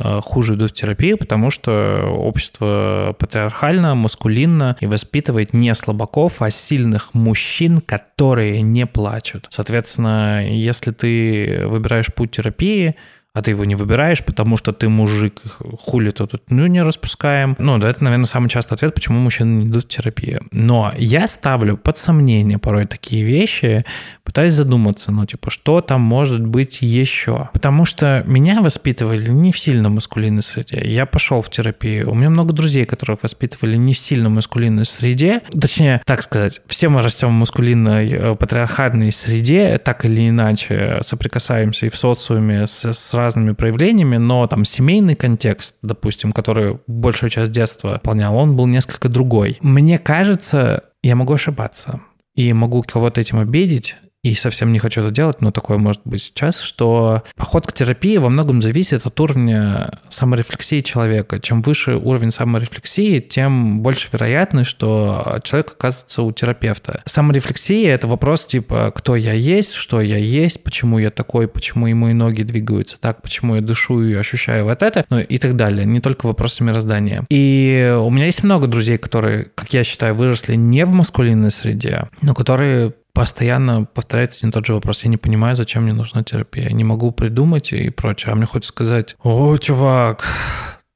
хуже 0.00 0.54
идут 0.54 0.70
в 0.70 0.74
терапию, 0.74 1.16
потому 1.16 1.50
что 1.50 2.02
общество 2.02 3.14
патриархально, 3.18 3.94
маскулинно 3.94 4.76
и 4.80 4.86
воспитывает 4.86 5.52
не 5.52 5.74
слабаков, 5.74 6.42
а 6.42 6.50
сильных 6.50 7.14
мужчин, 7.14 7.80
которые 7.80 8.62
не 8.62 8.86
плачут. 8.86 9.46
Соответственно, 9.50 10.46
если 10.48 10.90
ты 10.90 11.66
выбираешь 11.66 12.12
путь 12.12 12.32
терапии, 12.32 12.96
а 13.34 13.42
ты 13.42 13.50
его 13.50 13.64
не 13.64 13.74
выбираешь, 13.74 14.24
потому 14.24 14.56
что 14.56 14.72
ты 14.72 14.88
мужик, 14.88 15.42
хули 15.80 16.10
то 16.10 16.26
тут, 16.26 16.42
ну, 16.50 16.66
не 16.66 16.82
распускаем. 16.82 17.56
Ну, 17.58 17.78
да, 17.78 17.90
это, 17.90 18.04
наверное, 18.04 18.26
самый 18.26 18.48
частый 18.48 18.76
ответ, 18.76 18.94
почему 18.94 19.18
мужчины 19.18 19.64
не 19.64 19.66
идут 19.66 19.84
в 19.84 19.88
терапию. 19.88 20.46
Но 20.52 20.92
я 20.96 21.26
ставлю 21.26 21.76
под 21.76 21.98
сомнение 21.98 22.58
порой 22.58 22.86
такие 22.86 23.24
вещи, 23.24 23.84
пытаюсь 24.22 24.52
задуматься, 24.52 25.10
ну, 25.10 25.26
типа, 25.26 25.50
что 25.50 25.80
там 25.80 26.00
может 26.00 26.46
быть 26.46 26.78
еще? 26.80 27.50
Потому 27.52 27.84
что 27.84 28.22
меня 28.26 28.62
воспитывали 28.62 29.28
не 29.28 29.50
в 29.50 29.58
сильно 29.58 29.88
маскулинной 29.88 30.42
среде. 30.42 30.80
Я 30.84 31.04
пошел 31.04 31.42
в 31.42 31.50
терапию. 31.50 32.10
У 32.10 32.14
меня 32.14 32.30
много 32.30 32.52
друзей, 32.52 32.84
которых 32.84 33.24
воспитывали 33.24 33.76
не 33.76 33.94
в 33.94 33.98
сильно 33.98 34.28
маскулинной 34.28 34.84
среде. 34.84 35.42
Точнее, 35.60 36.02
так 36.06 36.22
сказать, 36.22 36.62
все 36.68 36.88
мы 36.88 37.02
растем 37.02 37.30
в 37.30 37.32
маскулинной, 37.32 38.12
э, 38.12 38.34
патриархальной 38.36 39.10
среде, 39.10 39.78
так 39.78 40.04
или 40.04 40.28
иначе 40.28 41.00
соприкасаемся 41.02 41.86
и 41.86 41.88
в 41.88 41.96
социуме 41.96 42.68
с, 42.68 42.92
с 42.92 43.23
разными 43.24 43.52
проявлениями, 43.52 44.18
но 44.18 44.46
там 44.46 44.64
семейный 44.64 45.14
контекст, 45.14 45.78
допустим, 45.82 46.32
который 46.32 46.78
большую 46.86 47.30
часть 47.30 47.50
детства 47.50 47.92
выполнял, 47.94 48.36
он 48.36 48.54
был 48.54 48.66
несколько 48.66 49.08
другой. 49.08 49.58
Мне 49.60 49.98
кажется, 49.98 50.82
я 51.02 51.16
могу 51.16 51.32
ошибаться 51.32 52.00
и 52.34 52.52
могу 52.52 52.82
кого-то 52.82 53.20
этим 53.20 53.38
обидеть, 53.38 53.96
и 54.24 54.34
совсем 54.34 54.72
не 54.72 54.78
хочу 54.78 55.02
это 55.02 55.10
делать, 55.10 55.42
но 55.42 55.50
такое 55.50 55.76
может 55.76 56.00
быть 56.06 56.22
сейчас, 56.22 56.58
что 56.58 57.22
поход 57.36 57.66
к 57.66 57.72
терапии 57.74 58.16
во 58.16 58.30
многом 58.30 58.62
зависит 58.62 59.04
от 59.04 59.20
уровня 59.20 60.00
саморефлексии 60.08 60.80
человека. 60.80 61.38
Чем 61.40 61.60
выше 61.60 61.96
уровень 61.96 62.30
саморефлексии, 62.30 63.20
тем 63.20 63.80
больше 63.80 64.08
вероятность, 64.10 64.70
что 64.70 65.38
человек 65.44 65.72
оказывается 65.72 66.22
у 66.22 66.32
терапевта. 66.32 67.02
Саморефлексия— 67.04 67.94
это 67.94 68.08
вопрос 68.08 68.46
типа 68.46 68.92
«кто 68.96 69.14
я 69.14 69.34
есть?», 69.34 69.74
«что 69.74 70.00
я 70.00 70.16
есть?», 70.16 70.64
«почему 70.64 70.98
я 70.98 71.10
такой?», 71.10 71.46
«почему 71.46 71.86
и 71.86 71.92
мои 71.92 72.14
ноги 72.14 72.42
двигаются 72.42 72.98
так?», 72.98 73.20
«почему 73.20 73.56
я 73.56 73.60
дышу 73.60 74.02
и 74.02 74.14
ощущаю 74.14 74.64
вот 74.64 74.82
это?», 74.82 75.04
ну 75.10 75.20
и 75.20 75.36
так 75.36 75.54
далее. 75.54 75.84
Не 75.84 76.00
только 76.00 76.24
вопросы 76.24 76.64
мироздания. 76.64 77.26
И 77.28 77.94
у 78.00 78.08
меня 78.08 78.24
есть 78.24 78.42
много 78.42 78.68
друзей, 78.68 78.96
которые, 78.96 79.50
как 79.54 79.74
я 79.74 79.84
считаю, 79.84 80.14
выросли 80.14 80.54
не 80.54 80.86
в 80.86 80.94
маскулинной 80.94 81.50
среде, 81.50 82.08
но 82.22 82.32
которые 82.32 82.94
постоянно 83.14 83.84
повторяет 83.84 84.34
один 84.34 84.50
и 84.50 84.52
тот 84.52 84.66
же 84.66 84.74
вопрос. 84.74 85.04
Я 85.04 85.10
не 85.10 85.16
понимаю, 85.16 85.56
зачем 85.56 85.84
мне 85.84 85.92
нужна 85.92 86.22
терапия. 86.22 86.64
Я 86.64 86.72
не 86.72 86.84
могу 86.84 87.12
придумать 87.12 87.72
и 87.72 87.88
прочее. 87.88 88.32
А 88.32 88.34
мне 88.34 88.44
хочется 88.44 88.72
сказать, 88.72 89.16
о, 89.22 89.56
чувак, 89.56 90.26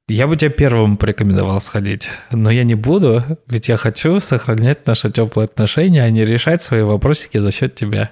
я 0.09 0.27
бы 0.27 0.37
тебе 0.37 0.51
первым 0.51 0.97
порекомендовал 0.97 1.61
сходить, 1.61 2.11
но 2.31 2.51
я 2.51 2.65
не 2.65 2.75
буду, 2.75 3.23
ведь 3.47 3.69
я 3.69 3.77
хочу 3.77 4.21
сохранять 4.21 4.87
наши 4.87 5.11
теплые 5.11 5.45
отношения, 5.45 6.03
а 6.03 6.11
не 6.11 6.25
решать 6.25 6.63
свои 6.63 6.83
вопросики 6.83 7.39
за 7.39 7.53
счет 7.53 7.75
тебя. 7.75 8.11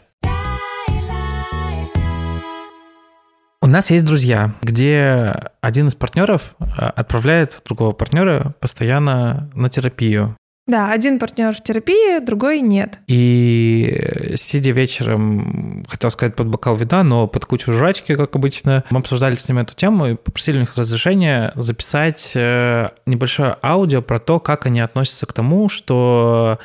У 3.62 3.66
нас 3.66 3.90
есть 3.90 4.04
друзья, 4.04 4.54
где 4.62 5.34
один 5.60 5.88
из 5.88 5.96
партнеров 5.96 6.54
э, 6.60 6.64
отправляет 6.78 7.60
другого 7.64 7.92
партнера 7.92 8.54
постоянно 8.60 9.50
на 9.54 9.68
терапию. 9.68 10.36
Да, 10.66 10.90
один 10.90 11.20
партнер 11.20 11.54
в 11.54 11.62
терапии, 11.62 12.18
другой 12.18 12.60
нет. 12.60 12.98
И 13.06 14.32
сидя 14.34 14.72
вечером, 14.72 15.84
хотел 15.88 16.10
сказать 16.10 16.34
под 16.34 16.48
бокал 16.48 16.74
вина, 16.74 17.04
но 17.04 17.28
под 17.28 17.44
кучу 17.44 17.72
жрачки, 17.72 18.16
как 18.16 18.34
обычно, 18.34 18.82
мы 18.90 18.98
обсуждали 18.98 19.36
с 19.36 19.48
ними 19.48 19.62
эту 19.62 19.76
тему 19.76 20.08
и 20.08 20.14
попросили 20.16 20.56
у 20.56 20.60
них 20.60 20.76
разрешения 20.76 21.52
записать 21.54 22.32
э, 22.34 22.90
небольшое 23.06 23.56
аудио 23.62 24.02
про 24.02 24.18
то, 24.18 24.40
как 24.40 24.66
они 24.66 24.80
относятся 24.80 25.26
к 25.26 25.32
тому, 25.32 25.68
что 25.68 26.58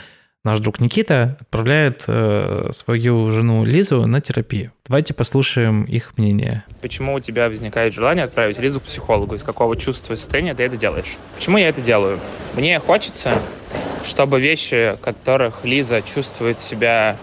наш 0.43 0.60
друг 0.60 0.80
Никита 0.80 1.38
отправляет 1.39 2.04
э, 2.08 2.69
свою 2.71 3.32
жену 3.32 3.63
Лизу 3.63 4.06
на 4.08 4.21
терапию. 4.21 4.71
Давайте 4.88 5.13
послушаем 5.13 5.84
их 5.84 6.17
мнение. 6.17 6.63
Почему 6.82 7.13
у 7.13 7.19
тебя 7.19 7.47
возникает 7.47 7.93
желание 7.93 8.25
отправить 8.25 8.58
Лизу 8.58 8.80
к 8.80 8.84
психологу? 8.84 9.36
Из 9.36 9.43
какого 9.43 9.77
чувства 9.77 10.13
и 10.13 10.17
состояния 10.17 10.54
ты 10.54 10.63
это 10.63 10.77
делаешь? 10.77 11.17
Почему 11.36 11.58
я 11.58 11.69
это 11.69 11.82
делаю? 11.82 12.19
Мне 12.56 12.80
хочется, 12.80 13.39
чтобы 14.06 14.41
вещи, 14.41 14.97
которых 15.01 15.63
Лиза 15.63 16.01
чувствует 16.01 16.58
себя 16.58 17.15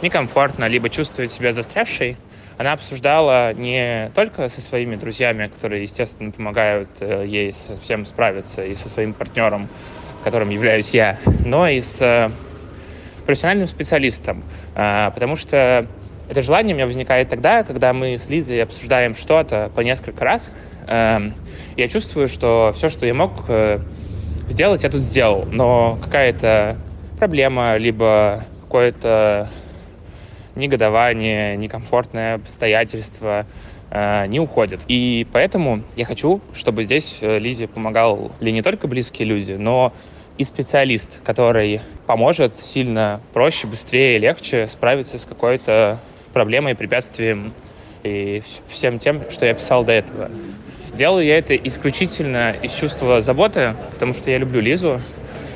некомфортно, 0.00 0.66
либо 0.66 0.88
чувствует 0.88 1.30
себя 1.30 1.52
застрявшей, 1.52 2.16
она 2.58 2.74
обсуждала 2.74 3.52
не 3.54 4.10
только 4.14 4.48
со 4.48 4.60
своими 4.60 4.96
друзьями, 4.96 5.48
которые, 5.48 5.82
естественно, 5.82 6.30
помогают 6.30 6.88
э, 7.00 7.24
ей 7.26 7.52
со 7.52 7.76
всем 7.76 8.04
справиться, 8.04 8.64
и 8.64 8.74
со 8.74 8.88
своим 8.88 9.14
партнером, 9.14 9.68
которым 10.22 10.50
являюсь 10.50 10.90
я, 10.90 11.18
но 11.44 11.66
и 11.66 11.80
с 11.80 12.00
э, 12.00 12.30
профессиональным 13.24 13.66
специалистом. 13.66 14.42
А, 14.74 15.10
потому 15.10 15.36
что 15.36 15.86
это 16.28 16.42
желание 16.42 16.74
у 16.74 16.76
меня 16.76 16.86
возникает 16.86 17.28
тогда, 17.28 17.62
когда 17.62 17.92
мы 17.92 18.16
с 18.16 18.28
Лизой 18.28 18.62
обсуждаем 18.62 19.14
что-то 19.14 19.70
по 19.74 19.80
несколько 19.80 20.24
раз. 20.24 20.50
Эм, 20.86 21.34
я 21.76 21.88
чувствую, 21.88 22.28
что 22.28 22.72
все, 22.74 22.88
что 22.88 23.06
я 23.06 23.14
мог 23.14 23.44
э, 23.48 23.80
сделать, 24.48 24.82
я 24.82 24.90
тут 24.90 25.00
сделал. 25.00 25.46
Но 25.46 25.98
какая-то 26.02 26.78
проблема, 27.18 27.76
либо 27.76 28.44
какое-то 28.62 29.48
негодование, 30.54 31.56
некомфортное 31.56 32.36
обстоятельство 32.36 33.46
э, 33.90 34.26
не 34.26 34.40
уходит. 34.40 34.80
И 34.88 35.26
поэтому 35.32 35.82
я 35.96 36.04
хочу, 36.04 36.40
чтобы 36.54 36.84
здесь 36.84 37.18
э, 37.20 37.38
Лизе 37.38 37.68
помогал 37.68 38.32
ли 38.40 38.52
не 38.52 38.62
только 38.62 38.86
близкие 38.88 39.28
люди, 39.28 39.52
но 39.52 39.92
и 40.42 40.44
специалист, 40.44 41.20
который 41.24 41.80
поможет 42.06 42.56
сильно 42.56 43.20
проще, 43.32 43.68
быстрее, 43.68 44.18
легче 44.18 44.66
справиться 44.66 45.18
с 45.18 45.24
какой-то 45.24 45.98
проблемой, 46.32 46.74
препятствием 46.74 47.52
и 48.02 48.42
всем 48.68 48.98
тем, 48.98 49.30
что 49.30 49.46
я 49.46 49.54
писал 49.54 49.84
до 49.84 49.92
этого. 49.92 50.30
Делаю 50.94 51.24
я 51.24 51.38
это 51.38 51.56
исключительно 51.56 52.54
из 52.60 52.72
чувства 52.72 53.22
заботы, 53.22 53.74
потому 53.92 54.14
что 54.14 54.30
я 54.30 54.38
люблю 54.38 54.60
Лизу 54.60 55.00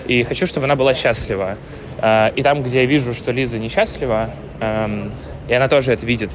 и 0.07 0.23
хочу, 0.23 0.47
чтобы 0.47 0.67
она 0.67 0.77
была 0.77 0.95
счастлива. 0.95 1.59
А, 1.99 2.33
и 2.37 2.43
там, 2.43 2.63
где 2.63 2.83
я 2.83 2.87
вижу, 2.87 3.13
что 3.13 3.33
Лиза 3.33 3.59
несчастлива, 3.59 4.31
эм, 4.61 5.13
и 5.49 5.53
она 5.53 5.69
тоже 5.69 5.93
это 5.93 6.07
видит, 6.07 6.31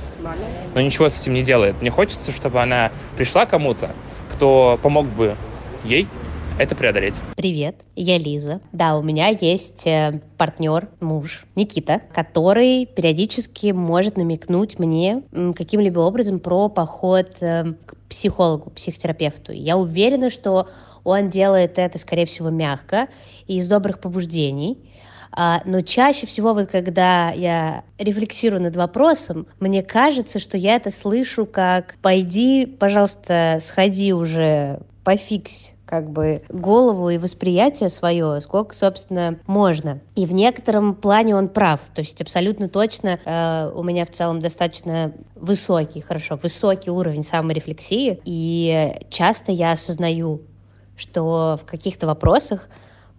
но 0.75 0.81
ничего 0.81 1.07
с 1.07 1.21
этим 1.21 1.33
не 1.33 1.43
делает. 1.43 1.79
Мне 1.81 1.89
хочется, 1.89 2.31
чтобы 2.31 2.61
она 2.61 2.91
пришла 3.15 3.45
кому-то, 3.45 3.91
кто 4.31 4.77
помог 4.83 5.07
бы 5.07 5.35
ей 5.85 6.07
это 6.61 6.75
преодолеть. 6.75 7.15
Привет, 7.35 7.75
я 7.95 8.17
Лиза. 8.19 8.61
Да, 8.71 8.95
у 8.97 9.01
меня 9.01 9.29
есть 9.29 9.87
э, 9.87 10.21
партнер, 10.37 10.89
муж 10.99 11.45
Никита, 11.55 12.01
который 12.13 12.85
периодически 12.85 13.71
может 13.71 14.15
намекнуть 14.15 14.77
мне 14.77 15.23
каким-либо 15.31 15.99
образом 15.99 16.39
про 16.39 16.69
поход 16.69 17.37
э, 17.41 17.73
к 17.85 17.95
психологу, 18.09 18.69
психотерапевту. 18.69 19.51
Я 19.53 19.75
уверена, 19.77 20.29
что 20.29 20.69
он 21.03 21.29
делает 21.29 21.79
это, 21.79 21.97
скорее 21.97 22.27
всего, 22.27 22.51
мягко 22.51 23.07
и 23.47 23.57
из 23.57 23.67
добрых 23.67 23.99
побуждений. 23.99 24.77
А, 25.31 25.61
но 25.65 25.81
чаще 25.81 26.27
всего, 26.27 26.53
вот 26.53 26.69
когда 26.69 27.31
я 27.31 27.83
рефлексирую 27.97 28.61
над 28.61 28.75
вопросом, 28.75 29.47
мне 29.59 29.81
кажется, 29.81 30.37
что 30.37 30.57
я 30.57 30.75
это 30.75 30.91
слышу 30.91 31.47
как 31.47 31.95
«пойди, 32.01 32.65
пожалуйста, 32.65 33.57
сходи 33.61 34.13
уже, 34.13 34.81
пофиксь 35.03 35.73
как 35.91 36.09
бы 36.09 36.41
голову 36.47 37.09
и 37.09 37.17
восприятие 37.17 37.89
свое, 37.89 38.39
сколько, 38.39 38.73
собственно, 38.73 39.37
можно. 39.45 39.99
И 40.15 40.25
в 40.25 40.31
некотором 40.31 40.95
плане 40.95 41.35
он 41.35 41.49
прав. 41.49 41.81
То 41.93 41.99
есть 41.99 42.21
абсолютно 42.21 42.69
точно 42.69 43.19
э, 43.25 43.71
у 43.75 43.83
меня 43.83 44.05
в 44.05 44.09
целом 44.09 44.39
достаточно 44.39 45.11
высокий, 45.35 45.99
хорошо, 45.99 46.39
высокий 46.41 46.89
уровень 46.89 47.23
саморефлексии. 47.23 48.21
И 48.23 48.93
часто 49.09 49.51
я 49.51 49.73
осознаю, 49.73 50.43
что 50.95 51.59
в 51.61 51.65
каких-то 51.69 52.07
вопросах 52.07 52.69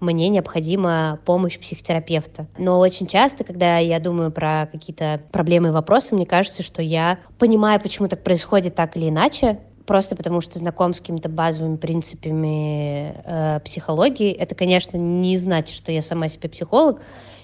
мне 0.01 0.31
необходима 0.31 1.21
помощь 1.27 1.59
психотерапевта. 1.59 2.47
Но 2.57 2.79
очень 2.79 3.07
часто, 3.07 3.45
когда 3.45 3.79
я 3.79 4.01
думаю 4.01 4.33
про 4.33 4.67
какие-то 4.73 5.21
проблемы 5.31 5.69
и 5.69 5.73
вопросы, 5.73 6.15
мне 6.15 6.25
кажется, 6.25 6.63
что 6.63 6.81
я 6.81 7.19
понимаю, 7.39 7.79
почему 7.81 8.09
так 8.09 8.25
происходит 8.25 8.75
так 8.75 8.97
или 8.97 9.11
иначе, 9.11 9.59
просто 9.87 10.17
потому 10.17 10.41
что 10.41 10.59
знаком 10.59 10.95
с 10.95 11.01
какими-то 11.01 11.29
базовыми 11.29 11.77
принципами 11.77 13.15
э, 13.25 13.61
психологии. 13.65 14.33
Это, 14.33 14.55
конечно, 14.55 14.97
не 14.97 15.37
значит, 15.37 15.75
что 15.75 15.93
я 15.93 16.03
сама 16.03 16.29
себе 16.29 16.49
психолог, 16.49 17.01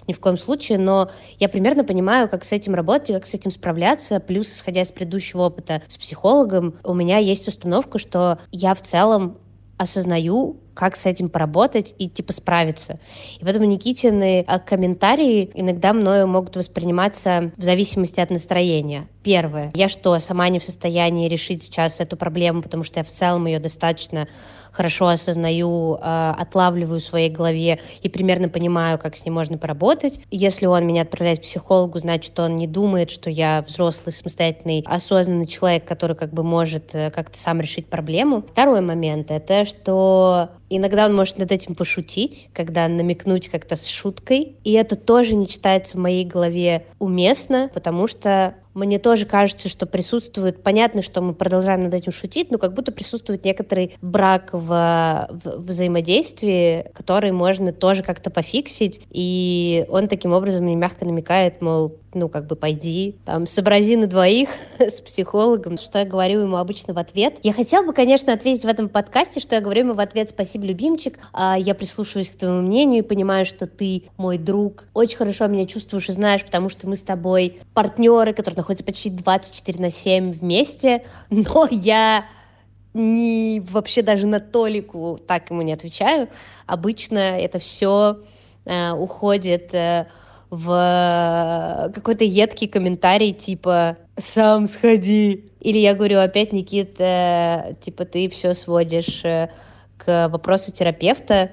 ни 0.07 0.13
в 0.13 0.21
коем 0.21 0.39
случае, 0.39 0.79
но 0.79 1.11
я 1.39 1.49
примерно 1.49 1.85
понимаю, 1.85 2.29
как 2.29 2.45
с 2.45 2.53
этим 2.53 2.75
работать, 2.75 3.15
как 3.15 3.27
с 3.27 3.35
этим 3.35 3.51
справляться. 3.51 4.21
Плюс, 4.21 4.51
исходя 4.51 4.81
из 4.81 4.91
предыдущего 4.91 5.43
опыта 5.43 5.83
с 5.87 5.99
психологом, 5.99 6.75
у 6.83 6.95
меня 6.95 7.19
есть 7.19 7.47
установка, 7.47 7.99
что 7.99 8.39
я 8.51 8.75
в 8.75 8.81
целом 8.81 9.39
осознаю, 9.79 10.57
как 10.75 10.97
с 10.97 11.07
этим 11.07 11.29
поработать 11.29 11.95
и 11.99 12.09
типа 12.09 12.33
справиться. 12.33 12.99
И 13.41 13.45
поэтому 13.45 13.65
Никитины 13.65 14.45
а, 14.47 14.59
комментарии 14.59 15.51
иногда 15.55 15.93
мною 15.93 16.27
могут 16.27 16.57
восприниматься 16.57 17.53
в 17.57 17.63
зависимости 17.63 18.21
от 18.21 18.31
настроения. 18.31 19.09
Первое. 19.23 19.73
Я 19.75 19.89
что, 19.89 20.19
сама 20.19 20.49
не 20.49 20.59
в 20.59 20.65
состоянии 20.65 21.29
решить 21.29 21.63
сейчас 21.63 22.01
эту 22.01 22.17
проблему, 22.17 22.63
потому 22.63 22.85
что 22.85 23.01
я 23.01 23.05
в 23.05 23.09
целом 23.09 23.47
ее 23.47 23.59
достаточно 23.59 24.29
хорошо 24.73 25.09
осознаю, 25.09 25.99
а, 26.01 26.35
отлавливаю 26.39 27.01
в 27.01 27.03
своей 27.03 27.31
голове 27.31 27.81
и 28.03 28.09
примерно 28.09 28.49
понимаю, 28.49 28.99
как 28.99 29.17
с 29.17 29.25
ним 29.25 29.35
можно 29.35 29.59
поработать. 29.59 30.21
Если 30.31 30.67
он 30.67 30.87
меня 30.87 31.03
отправляет 31.03 31.41
к 31.41 31.43
психологу, 31.43 31.99
значит, 31.99 32.39
он 32.39 32.57
не 32.57 32.67
думает, 32.67 33.11
что 33.11 33.31
я 33.31 33.65
взрослый, 33.67 34.13
самостоятельный, 34.13 34.85
осознанный 34.87 35.47
человек, 35.47 35.85
который 35.85 36.17
как 36.17 36.33
бы 36.33 36.43
может 36.43 36.95
э, 36.95 37.11
как-то 37.11 37.39
сам 37.39 37.61
решить 37.61 37.89
проблему. 37.89 38.43
Второй 38.43 38.81
момент— 38.81 39.31
это 39.31 39.65
что 39.65 40.51
Иногда 40.71 41.07
он 41.07 41.15
может 41.15 41.39
над 41.39 41.51
этим 41.51 41.75
пошутить, 41.75 42.51
когда 42.53 42.89
намекнуть 42.89 43.49
как-то 43.49 43.77
с 43.77 43.87
шуткой. 43.87 44.57
И 44.65 44.73
это 44.73 44.97
тоже 44.97 45.35
не 45.35 45.49
читается 45.49 45.97
в 45.97 46.01
моей 46.01 46.25
голове 46.25 46.87
уместно, 46.99 47.71
потому 47.73 48.07
что 48.07 48.55
мне 48.79 48.99
тоже 48.99 49.27
кажется, 49.27 49.69
что 49.69 49.87
присутствует, 49.87 50.63
понятно, 50.63 51.03
что 51.03 51.21
мы 51.21 51.35
продолжаем 51.35 51.83
над 51.83 51.95
этим 51.95 52.13
шутить, 52.13 52.51
но 52.51 52.59
как 52.59 52.75
будто 52.75 52.93
присутствует 52.93 53.45
некоторый 53.45 53.97
брак 54.01 54.51
в, 54.53 55.29
в 55.31 55.67
взаимодействии, 55.67 56.87
который 56.95 57.33
можно 57.33 57.73
тоже 57.73 58.03
как-то 58.03 58.31
пофиксить, 58.31 59.01
и 59.11 59.85
он 59.89 60.07
таким 60.07 60.33
образом 60.33 60.65
мне 60.65 60.77
мягко 60.77 61.05
намекает, 61.05 61.61
мол, 61.61 61.97
ну, 62.15 62.29
как 62.29 62.47
бы 62.47 62.57
пойди, 62.57 63.17
там, 63.25 63.47
сообрази 63.47 63.97
на 63.97 64.07
двоих 64.07 64.49
с 64.79 65.01
психологом, 65.01 65.77
что 65.79 65.99
я 65.99 66.05
говорю 66.05 66.41
ему 66.41 66.57
обычно 66.57 66.95
в 66.95 66.99
ответ. 66.99 67.39
Я 67.43 67.53
хотела 67.53 67.85
бы, 67.85 67.93
конечно, 67.93 68.33
ответить 68.33 68.65
в 68.65 68.69
этом 68.69 68.89
подкасте, 68.89 69.41
что 69.41 69.57
я 69.57 69.61
говорю 69.61 69.81
ему 69.81 69.95
в 69.95 70.01
ответ 70.01 70.31
«Спасибо, 70.31 70.58
любимчик, 70.65 71.19
а 71.33 71.57
я 71.59 71.75
прислушиваюсь 71.75 72.31
к 72.31 72.37
твоему 72.37 72.63
мнению 72.63 73.05
и 73.05 73.07
понимаю, 73.07 73.45
что 73.45 73.67
ты 73.67 74.05
мой 74.17 74.39
друг, 74.39 74.89
очень 74.95 75.17
хорошо 75.17 75.47
меня 75.47 75.67
чувствуешь 75.67 76.09
и 76.09 76.13
знаешь, 76.13 76.45
потому 76.45 76.69
что 76.69 76.89
мы 76.89 76.97
с 76.97 77.03
тобой 77.03 77.61
партнеры, 77.75 78.33
которые 78.33 78.59
находятся 78.59 78.85
почти 78.85 79.11
24 79.11 79.81
на 79.81 79.91
7 79.91 80.33
вместе, 80.33 81.05
но 81.31 81.69
я 81.71 82.25
не 82.95 83.63
вообще 83.69 84.03
даже 84.03 84.27
на 84.27 84.41
толику 84.41 85.19
так 85.27 85.51
ему 85.51 85.63
не 85.63 85.73
отвечаю. 85.73 86.29
Обычно 86.67 87.19
это 87.19 87.59
все 87.59 88.21
э, 88.65 88.93
уходит 88.93 89.75
э, 89.75 90.07
в 90.51 91.91
какой-то 91.95 92.25
едкий 92.25 92.69
комментарий 92.69 93.33
типа 93.33 93.99
«сам 94.17 94.67
сходи». 94.67 95.45
Или 95.61 95.79
я 95.79 95.95
говорю 95.95 96.21
опять, 96.21 96.53
Никита, 96.53 97.77
типа 97.81 98.05
ты 98.05 98.29
все 98.29 98.55
сводишь 98.55 99.25
э, 99.25 99.51
к 99.99 100.29
вопросу 100.29 100.73
терапевта. 100.73 101.51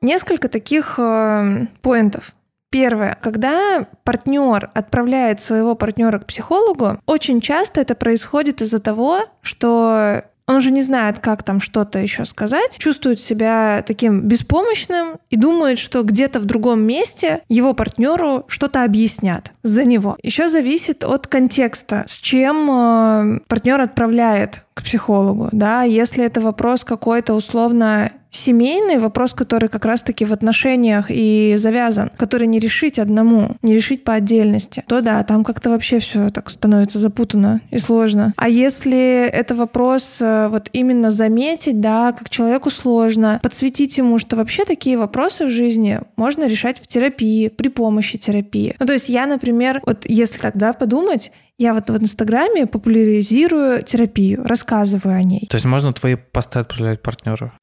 Несколько 0.00 0.48
таких 0.48 0.98
э, 0.98 1.66
поинтов. 1.80 2.32
Первое. 2.70 3.16
Когда 3.22 3.86
партнер 4.02 4.70
отправляет 4.74 5.40
своего 5.40 5.76
партнера 5.76 6.18
к 6.18 6.26
психологу, 6.26 6.98
очень 7.06 7.40
часто 7.40 7.80
это 7.80 7.94
происходит 7.94 8.62
из-за 8.62 8.80
того, 8.80 9.20
что 9.42 10.24
он 10.46 10.56
уже 10.56 10.70
не 10.70 10.82
знает, 10.82 11.20
как 11.20 11.42
там 11.42 11.60
что-то 11.60 11.98
еще 11.98 12.24
сказать, 12.24 12.76
чувствует 12.78 13.18
себя 13.18 13.82
таким 13.86 14.22
беспомощным 14.22 15.16
и 15.30 15.36
думает, 15.36 15.78
что 15.78 16.02
где-то 16.02 16.40
в 16.40 16.44
другом 16.44 16.82
месте 16.82 17.42
его 17.48 17.72
партнеру 17.72 18.44
что-то 18.48 18.84
объяснят 18.84 19.52
за 19.62 19.84
него. 19.84 20.16
Еще 20.22 20.48
зависит 20.48 21.04
от 21.04 21.26
контекста, 21.26 22.04
с 22.06 22.18
чем 22.18 22.70
э, 22.70 23.40
партнер 23.48 23.80
отправляет 23.80 24.66
к 24.74 24.82
психологу, 24.82 25.48
да, 25.52 25.82
если 25.82 26.24
это 26.24 26.40
вопрос 26.40 26.84
какой-то 26.84 27.34
условно 27.34 28.10
семейный, 28.34 28.98
вопрос, 28.98 29.32
который 29.32 29.68
как 29.68 29.84
раз-таки 29.84 30.24
в 30.24 30.32
отношениях 30.32 31.06
и 31.08 31.54
завязан, 31.56 32.10
который 32.16 32.46
не 32.46 32.58
решить 32.58 32.98
одному, 32.98 33.56
не 33.62 33.74
решить 33.74 34.04
по 34.04 34.14
отдельности, 34.14 34.84
то 34.86 35.00
да, 35.00 35.22
там 35.22 35.44
как-то 35.44 35.70
вообще 35.70 35.98
все 35.98 36.30
так 36.30 36.50
становится 36.50 36.98
запутанно 36.98 37.60
и 37.70 37.78
сложно. 37.78 38.34
А 38.36 38.48
если 38.48 39.26
это 39.26 39.54
вопрос 39.54 40.18
э, 40.20 40.48
вот 40.48 40.68
именно 40.72 41.10
заметить, 41.10 41.80
да, 41.80 42.12
как 42.12 42.28
человеку 42.30 42.70
сложно, 42.70 43.38
подсветить 43.42 43.96
ему, 43.98 44.18
что 44.18 44.36
вообще 44.36 44.64
такие 44.64 44.98
вопросы 44.98 45.46
в 45.46 45.50
жизни 45.50 46.00
можно 46.16 46.46
решать 46.46 46.78
в 46.78 46.86
терапии, 46.86 47.48
при 47.48 47.68
помощи 47.68 48.18
терапии. 48.18 48.74
Ну, 48.78 48.86
то 48.86 48.92
есть 48.92 49.08
я, 49.08 49.26
например, 49.26 49.80
вот 49.86 50.04
если 50.06 50.38
тогда 50.38 50.72
подумать, 50.72 51.30
я 51.58 51.72
вот 51.72 51.88
в 51.88 51.96
Инстаграме 51.96 52.66
популяризирую 52.66 53.82
терапию, 53.84 54.44
рассказываю 54.44 55.16
о 55.16 55.22
ней. 55.22 55.46
То 55.48 55.56
есть 55.56 55.64
можно 55.64 55.92
твои 55.92 56.16
посты 56.16 56.60
отправлять 56.60 57.02
партнеру? 57.02 57.52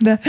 Да. 0.00 0.20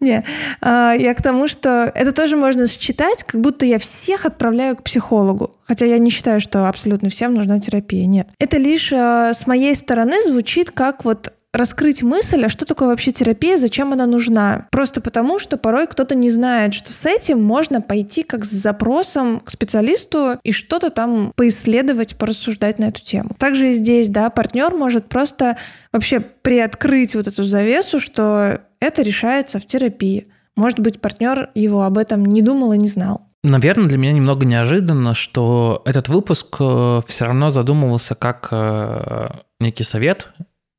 Не. 0.00 0.24
А, 0.60 0.94
я 0.94 1.14
к 1.14 1.22
тому, 1.22 1.46
что 1.46 1.92
это 1.94 2.12
тоже 2.12 2.36
можно 2.36 2.66
считать, 2.66 3.22
как 3.24 3.40
будто 3.40 3.66
я 3.66 3.78
всех 3.78 4.24
отправляю 4.24 4.76
к 4.76 4.82
психологу. 4.82 5.56
Хотя 5.64 5.86
я 5.86 5.98
не 5.98 6.10
считаю, 6.10 6.40
что 6.40 6.68
абсолютно 6.68 7.10
всем 7.10 7.34
нужна 7.34 7.60
терапия. 7.60 8.06
Нет. 8.06 8.28
Это 8.38 8.56
лишь 8.56 8.92
а, 8.92 9.32
с 9.34 9.46
моей 9.46 9.74
стороны 9.74 10.22
звучит 10.22 10.70
как 10.70 11.04
вот 11.04 11.32
раскрыть 11.52 12.02
мысль, 12.02 12.44
а 12.44 12.48
что 12.48 12.64
такое 12.64 12.88
вообще 12.88 13.12
терапия, 13.12 13.56
зачем 13.56 13.92
она 13.92 14.06
нужна. 14.06 14.66
Просто 14.70 15.00
потому, 15.00 15.38
что 15.38 15.56
порой 15.56 15.86
кто-то 15.86 16.14
не 16.14 16.30
знает, 16.30 16.74
что 16.74 16.92
с 16.92 17.06
этим 17.06 17.42
можно 17.42 17.80
пойти 17.80 18.22
как 18.22 18.44
с 18.44 18.50
запросом 18.50 19.40
к 19.40 19.50
специалисту 19.50 20.38
и 20.42 20.52
что-то 20.52 20.90
там 20.90 21.32
поисследовать, 21.36 22.16
порассуждать 22.16 22.78
на 22.78 22.86
эту 22.86 23.02
тему. 23.02 23.30
Также 23.38 23.70
и 23.70 23.72
здесь, 23.72 24.08
да, 24.08 24.30
партнер 24.30 24.74
может 24.74 25.08
просто 25.08 25.56
вообще 25.92 26.20
приоткрыть 26.20 27.14
вот 27.14 27.26
эту 27.26 27.44
завесу, 27.44 27.98
что 27.98 28.60
это 28.80 29.02
решается 29.02 29.58
в 29.58 29.66
терапии. 29.66 30.28
Может 30.56 30.80
быть, 30.80 31.00
партнер 31.00 31.50
его 31.54 31.82
об 31.82 31.98
этом 31.98 32.24
не 32.24 32.42
думал 32.42 32.72
и 32.72 32.78
не 32.78 32.88
знал. 32.88 33.26
Наверное, 33.42 33.88
для 33.88 33.96
меня 33.96 34.12
немного 34.12 34.44
неожиданно, 34.44 35.14
что 35.14 35.80
этот 35.86 36.08
выпуск 36.08 36.56
э, 36.60 37.00
все 37.06 37.24
равно 37.24 37.48
задумывался 37.48 38.14
как 38.14 38.48
э, 38.50 39.28
некий 39.60 39.84
совет 39.84 40.28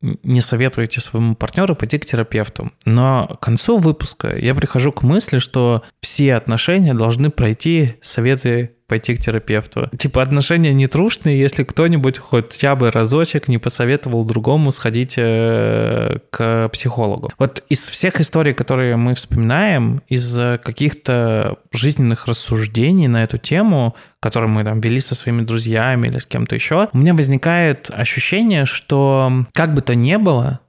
не 0.02 0.42
советуете 0.42 1.02
своему 1.02 1.36
партнеру 1.36 1.76
пойти 1.76 1.98
к 1.98 2.06
терапевту. 2.06 2.72
Но 2.86 3.38
к 3.40 3.44
концу 3.44 3.78
выпуска 3.78 4.36
я 4.36 4.56
прихожу 4.56 4.92
к 4.92 5.04
мысли, 5.04 5.38
что 5.38 5.84
все 6.02 6.36
отношения 6.36 6.94
должны 6.94 7.30
пройти 7.30 7.96
советы 8.02 8.72
пойти 8.92 9.16
к 9.16 9.20
терапевту. 9.20 9.90
Типа 9.98 10.22
отношения 10.22 10.74
не 10.74 10.88
трушные, 10.88 11.40
если 11.40 11.64
кто-нибудь 11.64 12.20
хотя 12.20 12.76
бы 12.76 12.92
разочек 12.92 13.48
не 13.48 13.58
посоветовал 13.58 14.26
другому 14.26 14.70
сходить 14.72 15.14
э, 15.16 16.18
к 16.30 16.68
психологу. 16.74 17.32
Вот 17.40 17.64
из 17.70 17.88
всех 17.88 18.20
историй, 18.20 18.54
которые 18.54 18.98
мы 18.98 19.16
вспоминаем, 19.16 20.02
из 20.10 20.36
каких-то 20.62 21.56
жизненных 21.72 22.28
рассуждений 22.28 23.08
на 23.08 23.24
эту 23.24 23.38
тему, 23.38 23.96
которые 24.20 24.50
мы 24.50 24.66
там 24.66 24.82
вели 24.82 25.00
со 25.00 25.16
своими 25.16 25.44
друзьями 25.44 26.10
или 26.10 26.20
с 26.20 26.26
кем-то 26.26 26.54
еще, 26.56 26.90
у 26.92 26.98
меня 26.98 27.14
возникает 27.14 27.90
ощущение, 27.90 28.66
что 28.66 29.46
как 29.54 29.74
бы 29.74 29.82
то 29.82 29.96
ни 29.96 30.18
было, 30.18 30.60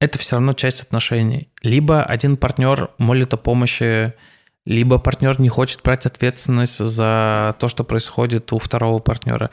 это 0.00 0.18
все 0.18 0.36
равно 0.36 0.54
часть 0.54 0.80
отношений. 0.80 1.50
Либо 1.60 2.02
один 2.02 2.38
партнер 2.38 2.88
молит 2.96 3.34
о 3.34 3.36
помощи 3.36 4.14
либо 4.66 4.98
партнер 4.98 5.40
не 5.40 5.48
хочет 5.48 5.80
брать 5.82 6.04
ответственность 6.04 6.84
за 6.84 7.54
то, 7.58 7.68
что 7.68 7.84
происходит 7.84 8.52
у 8.52 8.58
второго 8.58 8.98
партнера. 8.98 9.50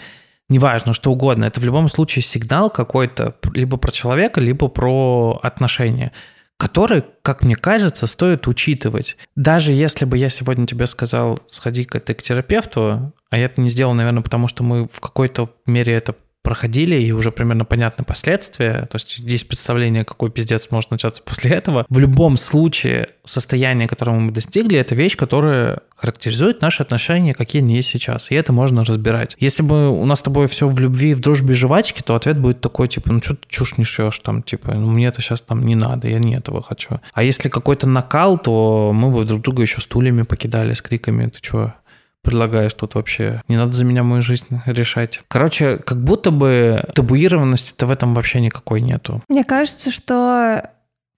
Неважно, 0.49 0.93
что 0.93 1.12
угодно. 1.12 1.45
Это 1.45 1.62
в 1.62 1.63
любом 1.63 1.88
случае 1.88 2.23
сигнал 2.23 2.69
какой-то 2.69 3.36
либо 3.54 3.78
про 3.78 3.91
человека, 3.91 4.41
либо 4.41 4.67
про 4.67 5.39
отношения, 5.41 6.12
который, 6.58 7.04
как 7.21 7.43
мне 7.43 7.56
кажется, 7.56 8.08
стоит 8.08 8.47
учитывать. 8.47 9.15
Даже 9.36 9.71
если 9.71 10.06
бы 10.06 10.17
я 10.17 10.30
сегодня 10.30 10.67
тебе 10.67 10.88
сказал, 10.88 11.39
сходи-ка 11.47 11.99
ты 11.99 12.13
к 12.13 12.21
терапевту, 12.21 13.13
а 13.30 13.38
я 13.38 13.45
это 13.45 13.62
не 13.62 13.69
сделал, 13.69 13.93
наверное, 13.93 14.23
потому 14.23 14.47
что 14.47 14.63
мы 14.63 14.88
в 14.91 14.99
какой-то 14.99 15.49
мере 15.65 15.93
это 15.93 16.15
проходили, 16.43 17.01
и 17.01 17.12
уже 17.12 17.32
примерно 17.32 17.65
понятны 17.65 18.03
последствия. 18.03 18.88
То 18.91 18.97
есть 18.97 19.17
здесь 19.17 19.45
представление, 19.45 20.03
какой 20.03 20.29
пиздец 20.29 20.67
может 20.69 20.91
начаться 20.91 21.23
после 21.23 21.51
этого. 21.51 21.86
В 21.89 21.97
любом 21.97 22.38
случае, 22.38 23.10
состояние, 23.23 23.88
которого 23.88 24.19
мы 24.19 24.32
достигли, 24.32 24.77
это 24.77 24.93
вещь, 24.93 25.15
которая 25.15 25.79
характеризует 25.95 26.62
наши 26.62 26.84
отношения, 26.84 27.34
какие 27.34 27.62
они 27.62 27.77
есть 27.77 27.89
сейчас. 27.89 28.29
И 28.29 28.36
это 28.36 28.51
можно 28.51 28.84
разбирать. 28.84 29.38
Если 29.39 29.63
бы 29.63 29.89
у 29.89 30.06
нас 30.06 30.19
с 30.19 30.21
тобой 30.21 30.47
все 30.47 30.67
в 30.67 30.77
любви, 30.77 31.13
в 31.13 31.21
дружбе, 31.21 31.53
жвачки, 31.53 32.01
то 32.01 32.15
ответ 32.15 32.38
будет 32.38 32.60
такой, 32.60 32.89
типа, 32.89 33.13
ну 33.13 33.21
что 33.21 33.36
ты 33.36 33.47
чушь 33.47 33.77
не 33.77 33.86
шьешь 33.86 34.19
там, 34.19 34.43
типа, 34.43 34.73
ну 34.73 34.91
мне 34.91 35.08
это 35.08 35.21
сейчас 35.21 35.39
там 35.41 35.65
не 35.65 35.75
надо, 35.75 36.10
я 36.10 36.19
не 36.19 36.36
этого 36.36 36.62
хочу. 36.62 36.99
А 37.13 37.23
если 37.23 37.47
какой-то 37.47 37.88
накал, 37.88 38.38
то 38.38 38.91
мы 38.93 39.12
бы 39.12 39.23
друг 39.23 39.41
друга 39.41 39.62
еще 39.62 39.79
стульями 39.79 40.23
покидали 40.23 40.73
с 40.73 40.82
криками, 40.82 41.29
ты 41.29 41.39
что, 41.41 41.73
предлагаешь 42.23 42.73
тут 42.73 42.95
вообще? 42.95 43.41
Не 43.47 43.57
надо 43.57 43.73
за 43.73 43.86
меня 43.86 44.03
мою 44.03 44.21
жизнь 44.21 44.47
решать. 44.65 45.21
Короче, 45.27 45.77
как 45.77 46.03
будто 46.03 46.31
бы 46.31 46.83
табуированности-то 46.95 47.86
в 47.86 47.91
этом 47.91 48.15
вообще 48.15 48.41
никакой 48.41 48.81
нету. 48.81 49.21
Мне 49.29 49.43
кажется, 49.43 49.91
что 49.91 50.69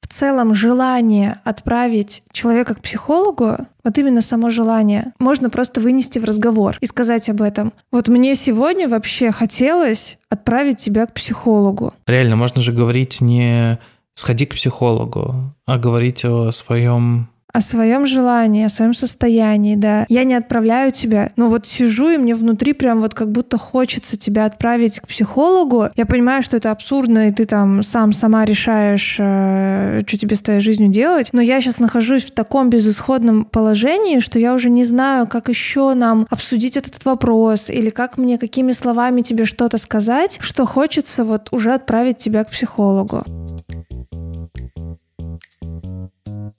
в 0.02 0.08
целом 0.08 0.54
желание 0.54 1.40
отправить 1.44 2.24
человека 2.32 2.76
к 2.76 2.82
психологу, 2.82 3.58
вот 3.84 3.98
именно 3.98 4.22
само 4.22 4.50
желание, 4.50 5.14
можно 5.18 5.50
просто 5.50 5.82
вынести 5.82 6.20
в 6.20 6.26
разговор 6.26 6.78
и 6.80 6.86
сказать 6.86 7.28
об 7.30 7.42
этом. 7.42 7.74
Вот 7.92 8.08
мне 8.08 8.36
сегодня 8.36 8.88
вообще 8.88 9.32
хотелось 9.32 10.20
отправить 10.30 10.78
тебя 10.78 11.08
к 11.08 11.14
психологу. 11.14 11.92
Реально, 12.06 12.36
можно 12.36 12.62
же 12.62 12.72
говорить 12.72 13.20
не 13.20 13.80
сходи 14.14 14.46
к 14.46 14.54
психологу, 14.54 15.54
а 15.66 15.78
говорить 15.78 16.24
о 16.24 16.52
своем 16.52 17.30
о 17.56 17.62
своем 17.62 18.06
желании, 18.06 18.66
о 18.66 18.70
своем 18.70 18.94
состоянии, 18.94 19.78
да. 19.78 20.06
Я 20.10 20.26
не 20.26 20.34
отправляю 20.34 20.92
тебя, 20.92 21.32
но 21.38 21.48
вот 21.48 21.66
сижу, 21.66 22.10
и 22.10 22.18
мне 22.18 22.36
внутри 22.36 22.74
прям 22.74 23.00
вот 23.00 23.14
как 23.14 23.32
будто 23.32 23.58
хочется 23.58 24.18
тебя 24.18 24.44
отправить 24.44 25.00
к 25.00 25.08
психологу. 25.08 25.88
Я 25.96 26.06
понимаю, 26.06 26.44
что 26.44 26.58
это 26.58 26.72
абсурдно, 26.72 27.30
и 27.30 27.32
ты 27.32 27.46
там 27.46 27.82
сам 27.82 28.12
сама 28.12 28.44
решаешь, 28.44 29.16
э, 29.20 30.02
что 30.06 30.18
тебе 30.18 30.36
с 30.36 30.42
твоей 30.42 30.60
жизнью 30.60 30.90
делать, 30.90 31.30
но 31.32 31.40
я 31.40 31.62
сейчас 31.62 31.80
нахожусь 31.80 32.26
в 32.26 32.32
таком 32.32 32.70
безысходном 32.70 33.46
положении, 33.46 34.20
что 34.20 34.38
я 34.38 34.54
уже 34.54 34.70
не 34.70 34.84
знаю, 34.84 35.26
как 35.26 35.48
еще 35.48 35.94
нам 35.94 36.28
обсудить 36.30 36.76
этот 36.76 37.06
вопрос, 37.06 37.70
или 37.70 37.90
как 37.90 38.18
мне, 38.18 38.38
какими 38.38 38.74
словами 38.74 39.22
тебе 39.22 39.46
что-то 39.46 39.78
сказать, 39.78 40.40
что 40.42 40.66
хочется 40.66 41.24
вот 41.24 41.48
уже 41.52 41.74
отправить 41.74 42.18
тебя 42.18 42.44
к 42.44 42.52
психологу. 42.52 43.24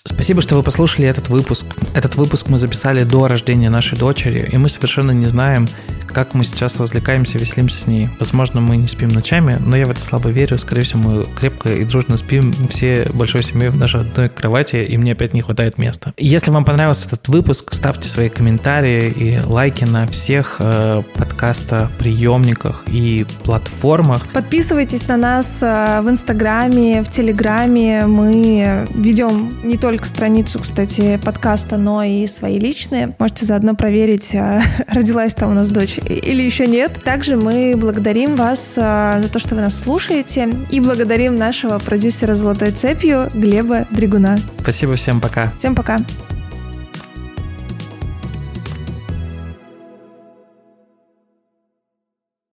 Спасибо, 0.07 0.40
что 0.40 0.55
вы 0.55 0.62
послушали 0.62 1.09
этот 1.09 1.29
выпуск. 1.29 1.66
Этот 1.92 2.14
выпуск 2.14 2.49
мы 2.49 2.59
записали 2.59 3.03
до 3.05 3.27
рождения 3.27 3.71
нашей 3.71 3.99
дочери, 3.99 4.49
и 4.51 4.57
мы 4.57 4.69
совершенно 4.69 5.11
не 5.11 5.27
знаем, 5.27 5.69
как 6.16 6.33
мы 6.33 6.44
сейчас 6.44 6.81
развлекаемся, 6.81 7.37
веселимся 7.37 7.79
с 7.79 7.87
ней. 7.87 8.09
Возможно, 8.18 8.62
мы 8.62 8.79
не 8.79 8.88
спим 8.88 9.11
ночами, 9.11 9.59
но 9.61 9.76
я 9.76 9.85
в 9.85 9.90
это 9.90 10.00
слабо 10.00 10.31
верю. 10.31 10.57
Скорее 10.57 10.81
всего, 10.81 11.00
мы 11.00 11.26
крепко 11.38 11.68
и 11.68 11.85
дружно 11.85 12.16
спим 12.16 12.55
все 12.70 13.07
большой 13.12 13.42
семьей 13.42 13.68
в 13.68 13.76
нашей 13.76 14.00
одной 14.00 14.31
кровати, 14.31 14.76
и 14.76 14.96
мне 14.96 15.12
опять 15.12 15.35
не 15.35 15.42
хватает 15.42 15.76
места. 15.76 16.14
Если 16.16 16.50
вам 16.50 16.64
понравился 16.64 17.05
этот 17.09 17.29
выпуск, 17.29 17.74
ставьте 17.74 18.09
свои 18.09 18.31
комментарии 18.31 19.11
и 19.11 19.40
лайки 19.44 19.85
на 19.85 20.07
всех 20.07 20.57
э, 20.59 21.02
подкаста-приемниках 21.16 22.85
и 22.87 23.26
платформах. 23.44 24.26
Подписывайтесь 24.33 25.07
на 25.09 25.18
нас 25.18 25.62
э, 25.62 26.00
в 26.00 26.09
Инстаграме, 26.09 27.02
в 27.02 27.11
Телеграме. 27.11 28.07
Мы 28.07 28.87
ведем 28.94 29.52
не 29.62 29.76
только 29.76 30.07
страницу, 30.07 30.61
кстати, 30.61 31.20
подкаста, 31.22 31.76
но 31.76 32.02
и 32.02 32.26
свои 32.26 32.59
личные. 32.59 33.14
Можете 33.18 33.44
заодно 33.44 33.74
проверить, 33.74 34.35
э, 34.35 34.62
родилась 34.88 35.35
там 35.35 35.50
у 35.50 35.55
нас 35.55 35.68
дочь 35.68 35.98
или 36.09 36.42
еще 36.42 36.66
нет. 36.66 37.01
Также 37.05 37.37
мы 37.37 37.75
благодарим 37.77 38.37
вас 38.37 38.77
а, 38.79 39.21
за 39.21 39.29
то, 39.29 39.38
что 39.38 39.55
вы 39.55 39.61
нас 39.61 39.79
слушаете, 39.79 40.51
и 40.71 40.81
благодарим 40.81 41.37
нашего 41.37 41.79
продюсера 41.79 42.35
«Золотой 42.35 42.71
цепью» 42.73 43.29
Глеба 43.35 43.87
Дригуна. 43.90 44.38
Спасибо 44.61 44.95
всем, 44.95 45.21
пока. 45.21 45.53
Всем 45.59 45.75
пока. 45.75 45.99